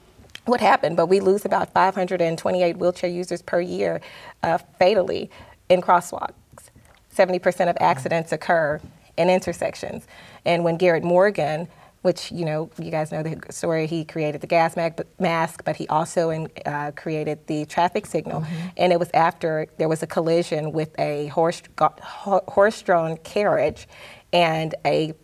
what 0.45 0.61
happened. 0.61 0.97
But 0.97 1.07
we 1.07 1.21
lose 1.21 1.47
about 1.47 1.73
528 1.73 2.77
wheelchair 2.77 3.11
users 3.11 3.41
per 3.41 3.63
year 3.63 4.03
uh, 4.43 4.59
fatally 4.79 5.31
in 5.71 5.81
crosswalks. 5.81 6.35
70% 7.17 7.71
of 7.71 7.77
accidents 7.81 8.31
occur 8.31 8.79
in 9.17 9.31
intersections. 9.31 10.07
And 10.45 10.65
when 10.65 10.77
Garrett 10.77 11.03
Morgan 11.03 11.67
which 12.03 12.31
you 12.31 12.45
know 12.45 12.71
you 12.79 12.91
guys 12.91 13.13
know 13.13 13.23
the 13.23 13.41
story. 13.53 13.87
He 13.87 14.05
created 14.05 14.41
the 14.41 14.47
gas 14.47 14.77
mask, 15.19 15.65
but 15.65 15.77
he 15.77 15.87
also 15.89 16.31
in, 16.31 16.49
uh, 16.67 16.93
created 16.97 17.47
the 17.47 17.65
traffic 17.67 18.07
signal. 18.07 18.43
Mm-hmm. 18.43 18.69
And 18.77 18.93
it 18.93 18.99
was 18.99 19.11
after 19.15 19.67
there 19.79 19.89
was 19.89 20.03
a 20.03 20.07
collision 20.07 20.73
with 20.73 20.99
a 20.99 21.27
horse 21.29 21.63
horse-drawn 21.79 23.17
carriage 23.19 23.89
and 24.33 24.75
a 24.85 25.15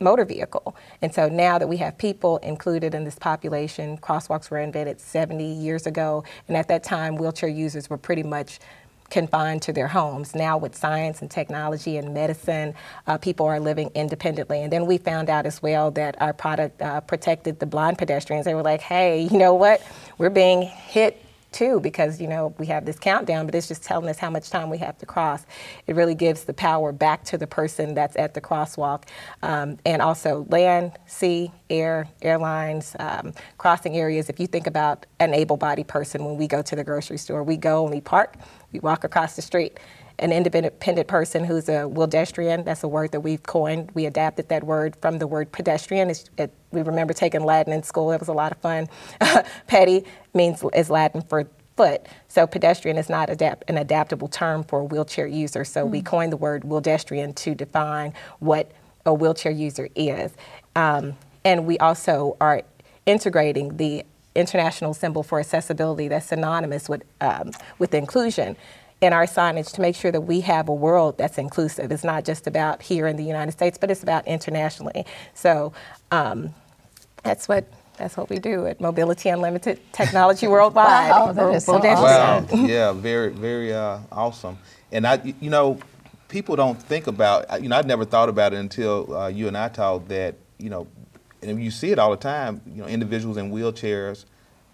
motor 0.00 0.24
vehicle. 0.24 0.76
And 1.02 1.14
so 1.14 1.28
now 1.28 1.58
that 1.58 1.68
we 1.68 1.76
have 1.78 1.96
people 1.98 2.38
included 2.38 2.94
in 2.94 3.04
this 3.04 3.18
population, 3.18 3.96
crosswalks 3.98 4.50
were 4.50 4.58
invented 4.58 5.00
70 5.00 5.44
years 5.44 5.86
ago, 5.86 6.24
and 6.48 6.56
at 6.56 6.68
that 6.68 6.82
time, 6.82 7.16
wheelchair 7.16 7.48
users 7.48 7.88
were 7.88 7.98
pretty 7.98 8.22
much 8.22 8.58
confined 9.14 9.62
to 9.62 9.72
their 9.72 9.86
homes. 9.86 10.34
Now, 10.34 10.58
with 10.58 10.74
science 10.74 11.22
and 11.22 11.30
technology 11.30 11.96
and 11.96 12.12
medicine, 12.12 12.74
uh, 13.06 13.16
people 13.16 13.46
are 13.46 13.60
living 13.60 13.92
independently. 13.94 14.60
And 14.60 14.72
then 14.72 14.86
we 14.86 14.98
found 14.98 15.30
out 15.30 15.46
as 15.46 15.62
well 15.62 15.92
that 15.92 16.20
our 16.20 16.32
product 16.32 16.82
uh, 16.82 17.00
protected 17.00 17.60
the 17.60 17.66
blind 17.66 17.96
pedestrians. 17.96 18.44
They 18.44 18.56
were 18.56 18.64
like, 18.64 18.80
hey, 18.80 19.22
you 19.22 19.38
know 19.38 19.54
what? 19.54 19.80
We're 20.18 20.30
being 20.30 20.62
hit 20.62 21.23
too 21.54 21.80
because 21.80 22.20
you 22.20 22.28
know 22.28 22.54
we 22.58 22.66
have 22.66 22.84
this 22.84 22.98
countdown 22.98 23.46
but 23.46 23.54
it's 23.54 23.68
just 23.68 23.82
telling 23.84 24.10
us 24.10 24.18
how 24.18 24.30
much 24.30 24.50
time 24.50 24.70
we 24.70 24.78
have 24.78 24.98
to 24.98 25.06
cross. 25.06 25.46
It 25.86 25.96
really 25.96 26.16
gives 26.16 26.44
the 26.44 26.54
power 26.54 26.92
back 26.92 27.24
to 27.26 27.38
the 27.38 27.46
person 27.46 27.94
that's 27.94 28.16
at 28.16 28.34
the 28.34 28.42
crosswalk. 28.42 29.04
Um, 29.42 29.78
and 29.86 30.02
also 30.02 30.46
land 30.50 30.92
sea 31.06 31.52
air 31.70 32.08
airlines 32.22 32.96
um, 32.98 33.32
crossing 33.58 33.96
areas. 33.96 34.28
If 34.28 34.40
you 34.40 34.48
think 34.48 34.66
about 34.66 35.06
an 35.20 35.34
able-bodied 35.34 35.88
person 35.88 36.24
when 36.24 36.36
we 36.36 36.48
go 36.48 36.62
to 36.62 36.76
the 36.76 36.84
grocery 36.84 37.18
store 37.18 37.42
we 37.44 37.56
go 37.56 37.84
and 37.84 37.94
we 37.94 38.00
park 38.02 38.36
we 38.72 38.80
walk 38.80 39.04
across 39.04 39.36
the 39.36 39.42
street 39.42 39.78
an 40.18 40.32
independent 40.32 41.08
person 41.08 41.44
who's 41.44 41.68
a 41.68 41.82
wildestrian. 41.88 42.64
That's 42.64 42.82
a 42.82 42.88
word 42.88 43.12
that 43.12 43.20
we've 43.20 43.42
coined. 43.42 43.90
We 43.94 44.06
adapted 44.06 44.48
that 44.48 44.64
word 44.64 44.96
from 45.00 45.18
the 45.18 45.26
word 45.26 45.50
pedestrian. 45.52 46.10
It, 46.10 46.52
we 46.70 46.82
remember 46.82 47.12
taking 47.12 47.44
Latin 47.44 47.72
in 47.72 47.82
school. 47.82 48.12
It 48.12 48.20
was 48.20 48.28
a 48.28 48.32
lot 48.32 48.52
of 48.52 48.58
fun. 48.58 48.88
Petty 49.66 50.04
means 50.32 50.64
is 50.74 50.90
Latin 50.90 51.22
for 51.22 51.48
foot. 51.76 52.06
So 52.28 52.46
pedestrian 52.46 52.96
is 52.96 53.08
not 53.08 53.30
adapt, 53.30 53.68
an 53.68 53.78
adaptable 53.78 54.28
term 54.28 54.62
for 54.62 54.80
a 54.80 54.84
wheelchair 54.84 55.26
user. 55.26 55.64
So 55.64 55.82
mm-hmm. 55.82 55.92
we 55.92 56.02
coined 56.02 56.32
the 56.32 56.36
word 56.36 56.62
wildestrian 56.62 57.34
to 57.36 57.54
define 57.54 58.12
what 58.38 58.70
a 59.04 59.12
wheelchair 59.12 59.52
user 59.52 59.88
is. 59.96 60.32
Um, 60.76 61.16
and 61.44 61.66
we 61.66 61.78
also 61.78 62.36
are 62.40 62.62
integrating 63.06 63.76
the 63.76 64.04
international 64.34 64.94
symbol 64.94 65.22
for 65.22 65.38
accessibility 65.38 66.08
that's 66.08 66.26
synonymous 66.26 66.88
with, 66.88 67.02
um, 67.20 67.52
with 67.78 67.94
inclusion 67.94 68.56
in 69.04 69.12
our 69.12 69.26
signage 69.26 69.72
to 69.74 69.80
make 69.82 69.94
sure 69.94 70.10
that 70.10 70.22
we 70.22 70.40
have 70.40 70.68
a 70.68 70.74
world 70.74 71.18
that's 71.18 71.36
inclusive. 71.36 71.92
It's 71.92 72.04
not 72.04 72.24
just 72.24 72.46
about 72.46 72.80
here 72.80 73.06
in 73.06 73.16
the 73.16 73.22
United 73.22 73.52
States, 73.52 73.76
but 73.76 73.90
it's 73.90 74.02
about 74.02 74.26
internationally. 74.26 75.04
So 75.34 75.74
um, 76.10 76.54
that's 77.22 77.46
what 77.46 77.66
that's 77.98 78.16
what 78.16 78.28
we 78.28 78.38
do 78.38 78.66
at 78.66 78.80
Mobility 78.80 79.28
Unlimited 79.28 79.78
Technology 79.92 80.46
Worldwide. 80.48 81.10
wow, 81.10 81.32
that 81.32 81.54
is 81.54 81.64
so 81.66 81.76
awesome. 81.76 82.60
Wow, 82.60 82.66
yeah, 82.66 82.92
very, 82.92 83.30
very 83.30 83.72
uh, 83.72 83.98
awesome. 84.10 84.58
And 84.90 85.06
I, 85.06 85.34
you 85.40 85.50
know, 85.50 85.78
people 86.28 86.56
don't 86.56 86.82
think 86.82 87.06
about. 87.06 87.62
You 87.62 87.68
know, 87.68 87.76
I'd 87.76 87.86
never 87.86 88.04
thought 88.04 88.28
about 88.28 88.52
it 88.54 88.56
until 88.56 89.14
uh, 89.14 89.28
you 89.28 89.48
and 89.48 89.56
I 89.56 89.68
talked 89.68 90.08
that. 90.08 90.36
You 90.58 90.70
know, 90.70 90.86
and 91.42 91.62
you 91.62 91.70
see 91.70 91.90
it 91.90 91.98
all 91.98 92.10
the 92.10 92.16
time. 92.16 92.62
You 92.66 92.82
know, 92.82 92.88
individuals 92.88 93.36
in 93.36 93.52
wheelchairs 93.52 94.24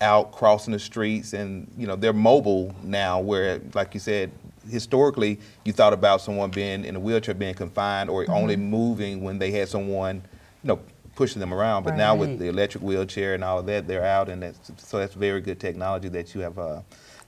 out 0.01 0.33
crossing 0.33 0.73
the 0.73 0.79
streets 0.79 1.33
and 1.33 1.71
you 1.77 1.87
know 1.87 1.95
they're 1.95 2.13
mobile 2.13 2.75
now 2.83 3.21
where 3.21 3.61
like 3.75 3.93
you 3.93 4.01
said 4.01 4.31
historically 4.69 5.39
you 5.65 5.73
thought 5.73 5.93
about 5.93 6.21
someone 6.21 6.51
being 6.51 6.85
in 6.85 6.97
a 6.97 7.01
wheelchair 7.01 7.35
being 7.35 7.55
confined 7.55 8.09
or 8.09 8.23
mm-hmm. 8.23 8.33
only 8.33 8.57
moving 8.57 9.23
when 9.23 9.39
they 9.39 9.51
had 9.51 9.69
someone 9.69 10.17
you 10.63 10.69
know 10.69 10.79
pushing 11.17 11.41
them 11.41 11.53
around 11.53 11.83
but 11.83 11.91
right. 11.91 11.99
now 11.99 12.15
with 12.15 12.39
the 12.39 12.47
electric 12.47 12.83
wheelchair 12.83 13.35
and 13.35 13.45
all 13.45 13.59
of 13.59 13.67
that 13.67 13.87
they're 13.87 14.05
out 14.05 14.29
and 14.29 14.43
that's, 14.43 14.71
so 14.79 14.99
that's 14.99 15.15
very 15.15 15.41
good 15.41 15.61
technology 15.61 16.09
that 16.09 16.35
you 16.35 16.41
have 16.41 16.59
uh, 16.59 16.81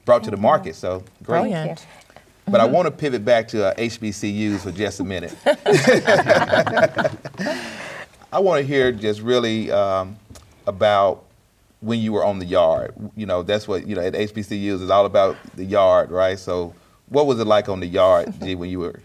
brought 0.05 0.25
to 0.25 0.31
the 0.31 0.37
market 0.37 0.75
so 0.75 1.03
great 1.23 1.43
Brilliant. 1.43 1.87
But 2.45 2.55
mm-hmm. 2.55 2.63
I 2.63 2.65
want 2.65 2.87
to 2.87 2.91
pivot 2.91 3.25
back 3.25 3.47
to 3.49 3.67
uh, 3.67 3.75
HBCUs 3.75 4.63
for 4.63 4.73
just 4.73 4.99
a 4.99 5.05
minute. 5.05 5.33
I 8.33 8.41
want 8.41 8.61
to 8.61 8.67
hear 8.67 8.91
just 8.91 9.21
really 9.21 9.71
um, 9.71 10.17
about 10.67 11.23
when 11.83 12.01
you 12.01 12.12
were 12.12 12.25
on 12.25 12.38
the 12.38 12.47
yard. 12.47 12.95
You 13.16 13.27
know, 13.27 13.42
that's 13.42 13.68
what, 13.68 13.87
you 13.87 13.95
know, 13.95 14.01
at 14.01 14.14
HBCUs, 14.14 14.81
it's 14.81 14.90
all 14.90 15.05
about 15.05 15.37
the 15.55 15.64
yard, 15.64 16.11
right? 16.11 16.38
So 16.38 16.75
what 17.09 17.27
was 17.27 17.38
it 17.40 17.47
like 17.47 17.68
on 17.68 17.81
the 17.81 17.87
yard, 17.87 18.33
Gee, 18.40 18.55
when 18.55 18.71
you 18.71 18.79
were 18.79 19.01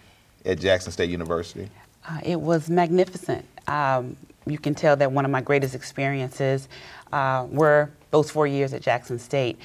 at 0.45 0.59
Jackson 0.59 0.91
State 0.91 1.09
University? 1.09 1.69
Uh, 2.07 2.19
it 2.23 2.39
was 2.39 2.69
magnificent. 2.69 3.43
Um, 3.67 4.15
you 4.45 4.59
can 4.59 4.75
tell 4.75 4.95
that 4.95 5.11
one 5.11 5.25
of 5.25 5.31
my 5.31 5.41
greatest 5.41 5.75
experiences 5.75 6.69
uh, 7.11 7.47
were 7.49 7.89
those 8.11 8.31
four 8.31 8.47
years 8.47 8.73
at 8.73 8.81
Jackson 8.81 9.19
State. 9.19 9.57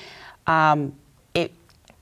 Um, 0.46 0.94
it, 1.35 1.53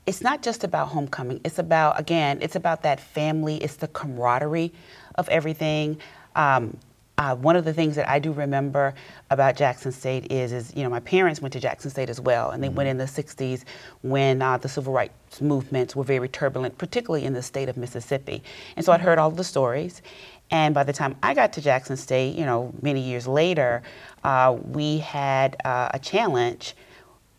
it's 0.05 0.21
not 0.21 0.41
just 0.41 0.63
about 0.63 0.87
homecoming. 0.87 1.41
It's 1.43 1.59
about 1.59 1.99
again, 1.99 2.39
it's 2.41 2.55
about 2.55 2.83
that 2.83 2.99
family. 2.99 3.57
It's 3.57 3.75
the 3.75 3.87
camaraderie 3.89 4.71
of 5.15 5.29
everything. 5.29 5.97
Um, 6.35 6.77
uh, 7.21 7.35
one 7.35 7.55
of 7.55 7.63
the 7.63 7.73
things 7.73 7.95
that 7.95 8.09
I 8.09 8.17
do 8.17 8.31
remember 8.31 8.95
about 9.29 9.55
Jackson 9.55 9.91
State 9.91 10.31
is, 10.31 10.51
is 10.51 10.75
you 10.75 10.81
know, 10.81 10.89
my 10.89 11.01
parents 11.01 11.39
went 11.39 11.53
to 11.53 11.59
Jackson 11.59 11.91
State 11.91 12.09
as 12.09 12.19
well, 12.19 12.49
and 12.49 12.63
they 12.63 12.67
mm-hmm. 12.67 12.77
went 12.77 12.89
in 12.89 12.97
the 12.97 13.03
'60s 13.03 13.63
when 14.01 14.41
uh, 14.41 14.57
the 14.57 14.67
civil 14.67 14.91
rights 14.91 15.39
movements 15.39 15.95
were 15.95 16.03
very 16.03 16.27
turbulent, 16.27 16.79
particularly 16.79 17.23
in 17.23 17.33
the 17.33 17.43
state 17.43 17.69
of 17.69 17.77
Mississippi. 17.77 18.41
And 18.75 18.83
so 18.83 18.91
I'd 18.91 19.01
heard 19.01 19.19
all 19.19 19.29
the 19.29 19.43
stories. 19.43 20.01
And 20.49 20.73
by 20.73 20.83
the 20.83 20.93
time 20.93 21.15
I 21.21 21.35
got 21.35 21.53
to 21.53 21.61
Jackson 21.61 21.95
State, 21.95 22.35
you 22.35 22.43
know, 22.43 22.73
many 22.81 23.01
years 23.01 23.27
later, 23.27 23.83
uh, 24.23 24.57
we 24.63 24.97
had 24.97 25.57
uh, 25.63 25.89
a 25.93 25.99
challenge 25.99 26.75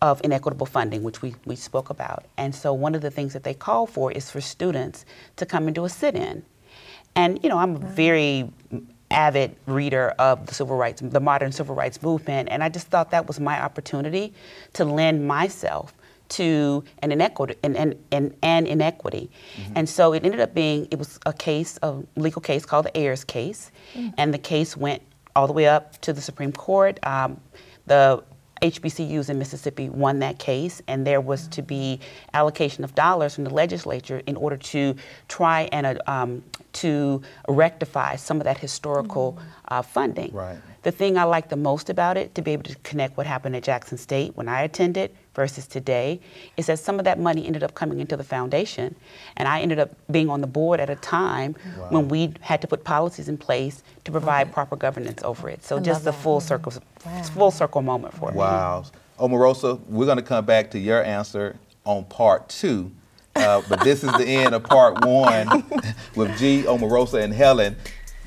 of 0.00 0.20
inequitable 0.22 0.66
funding, 0.66 1.02
which 1.02 1.22
we, 1.22 1.34
we 1.44 1.56
spoke 1.56 1.90
about. 1.90 2.24
And 2.36 2.54
so 2.54 2.72
one 2.72 2.94
of 2.94 3.02
the 3.02 3.10
things 3.10 3.32
that 3.32 3.42
they 3.42 3.54
call 3.54 3.86
for 3.86 4.12
is 4.12 4.30
for 4.30 4.40
students 4.40 5.04
to 5.36 5.44
come 5.44 5.66
and 5.66 5.74
do 5.74 5.84
a 5.84 5.88
sit-in. 5.88 6.44
And 7.14 7.42
you 7.42 7.48
know, 7.48 7.58
I'm 7.58 7.76
a 7.76 7.78
very 7.78 8.48
avid 9.12 9.56
reader 9.66 10.10
of 10.18 10.46
the 10.46 10.54
civil 10.54 10.76
rights, 10.76 11.02
the 11.04 11.20
modern 11.20 11.52
civil 11.52 11.74
rights 11.74 12.02
movement, 12.02 12.48
and 12.50 12.62
I 12.62 12.68
just 12.68 12.88
thought 12.88 13.10
that 13.10 13.26
was 13.26 13.38
my 13.38 13.62
opportunity 13.62 14.32
to 14.74 14.84
lend 14.84 15.26
myself 15.26 15.94
to 16.30 16.82
an 17.00 17.12
inequity 17.12 17.56
an, 17.62 17.76
an, 17.76 17.98
an, 18.10 18.34
an 18.42 18.66
inequity. 18.66 19.30
Mm-hmm. 19.56 19.72
And 19.76 19.88
so 19.88 20.14
it 20.14 20.24
ended 20.24 20.40
up 20.40 20.54
being 20.54 20.88
it 20.90 20.98
was 20.98 21.18
a 21.26 21.32
case, 21.32 21.78
a 21.82 22.02
legal 22.16 22.40
case 22.40 22.64
called 22.64 22.86
the 22.86 22.96
Ayers 22.96 23.24
case, 23.24 23.70
mm-hmm. 23.94 24.10
and 24.16 24.32
the 24.32 24.38
case 24.38 24.76
went 24.76 25.02
all 25.36 25.46
the 25.46 25.52
way 25.52 25.68
up 25.68 26.00
to 26.02 26.12
the 26.12 26.20
Supreme 26.20 26.52
Court. 26.52 26.98
Um, 27.06 27.40
the 27.86 28.22
HBCUs 28.62 29.28
in 29.28 29.38
Mississippi 29.38 29.88
won 29.88 30.20
that 30.20 30.38
case, 30.38 30.80
and 30.86 31.04
there 31.06 31.20
was 31.20 31.48
to 31.48 31.62
be 31.62 31.98
allocation 32.32 32.84
of 32.84 32.94
dollars 32.94 33.34
from 33.34 33.44
the 33.44 33.52
legislature 33.52 34.22
in 34.26 34.36
order 34.36 34.56
to 34.56 34.94
try 35.28 35.68
and 35.72 35.86
uh, 35.86 35.94
um, 36.06 36.44
to 36.74 37.20
rectify 37.48 38.16
some 38.16 38.38
of 38.38 38.44
that 38.44 38.56
historical 38.58 39.32
mm-hmm. 39.32 39.48
uh, 39.68 39.82
funding. 39.82 40.32
Right. 40.32 40.58
The 40.82 40.92
thing 40.92 41.18
I 41.18 41.24
like 41.24 41.48
the 41.48 41.56
most 41.56 41.90
about 41.90 42.16
it, 42.16 42.34
to 42.36 42.42
be 42.42 42.52
able 42.52 42.64
to 42.64 42.76
connect 42.76 43.16
what 43.16 43.26
happened 43.26 43.56
at 43.56 43.64
Jackson 43.64 43.98
State 43.98 44.36
when 44.36 44.48
I 44.48 44.62
attended 44.62 45.10
versus 45.34 45.66
today, 45.66 46.20
is 46.56 46.66
that 46.66 46.78
some 46.78 46.98
of 46.98 47.04
that 47.04 47.18
money 47.18 47.46
ended 47.46 47.62
up 47.62 47.74
coming 47.74 48.00
into 48.00 48.16
the 48.16 48.24
foundation, 48.24 48.94
and 49.36 49.48
I 49.48 49.60
ended 49.60 49.78
up 49.78 49.90
being 50.10 50.28
on 50.28 50.40
the 50.40 50.46
board 50.46 50.80
at 50.80 50.90
a 50.90 50.96
time 50.96 51.56
wow. 51.78 51.88
when 51.90 52.08
we 52.08 52.34
had 52.40 52.60
to 52.62 52.66
put 52.66 52.84
policies 52.84 53.28
in 53.28 53.38
place 53.38 53.82
to 54.04 54.10
provide 54.10 54.48
okay. 54.48 54.54
proper 54.54 54.76
governance 54.76 55.22
over 55.22 55.48
it. 55.48 55.64
So 55.64 55.76
I 55.76 55.80
just 55.80 56.06
a 56.06 56.12
full 56.12 56.40
circle, 56.40 56.72
wow. 57.04 57.22
full 57.22 57.50
circle 57.50 57.82
moment 57.82 58.14
for 58.14 58.26
wow. 58.26 58.32
me. 58.32 58.38
Wow, 58.38 58.84
Omarosa, 59.18 59.80
we're 59.86 60.06
going 60.06 60.18
to 60.18 60.22
come 60.22 60.44
back 60.44 60.70
to 60.72 60.78
your 60.78 61.02
answer 61.02 61.56
on 61.84 62.04
part 62.04 62.48
two. 62.48 62.90
Uh, 63.34 63.62
but 63.68 63.80
this 63.82 64.04
is 64.04 64.12
the 64.12 64.26
end 64.26 64.54
of 64.54 64.62
part 64.62 65.04
one 65.06 65.48
with 66.16 66.36
Gee, 66.38 66.64
Omarosa, 66.64 67.22
and 67.22 67.32
Helen. 67.32 67.76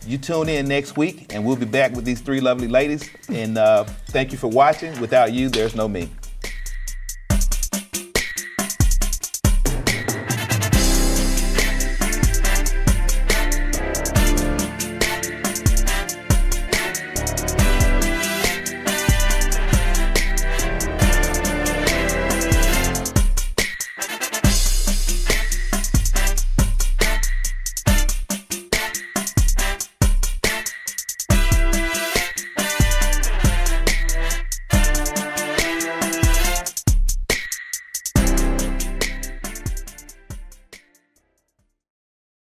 You 0.07 0.17
tune 0.17 0.49
in 0.49 0.67
next 0.67 0.97
week, 0.97 1.33
and 1.33 1.43
we'll 1.43 1.55
be 1.55 1.65
back 1.65 1.93
with 1.93 2.05
these 2.05 2.21
three 2.21 2.39
lovely 2.39 2.67
ladies. 2.67 3.09
And 3.29 3.57
uh, 3.57 3.85
thank 4.07 4.31
you 4.31 4.37
for 4.37 4.47
watching. 4.47 4.99
Without 4.99 5.33
you, 5.33 5.49
there's 5.49 5.75
no 5.75 5.87
me. 5.87 6.09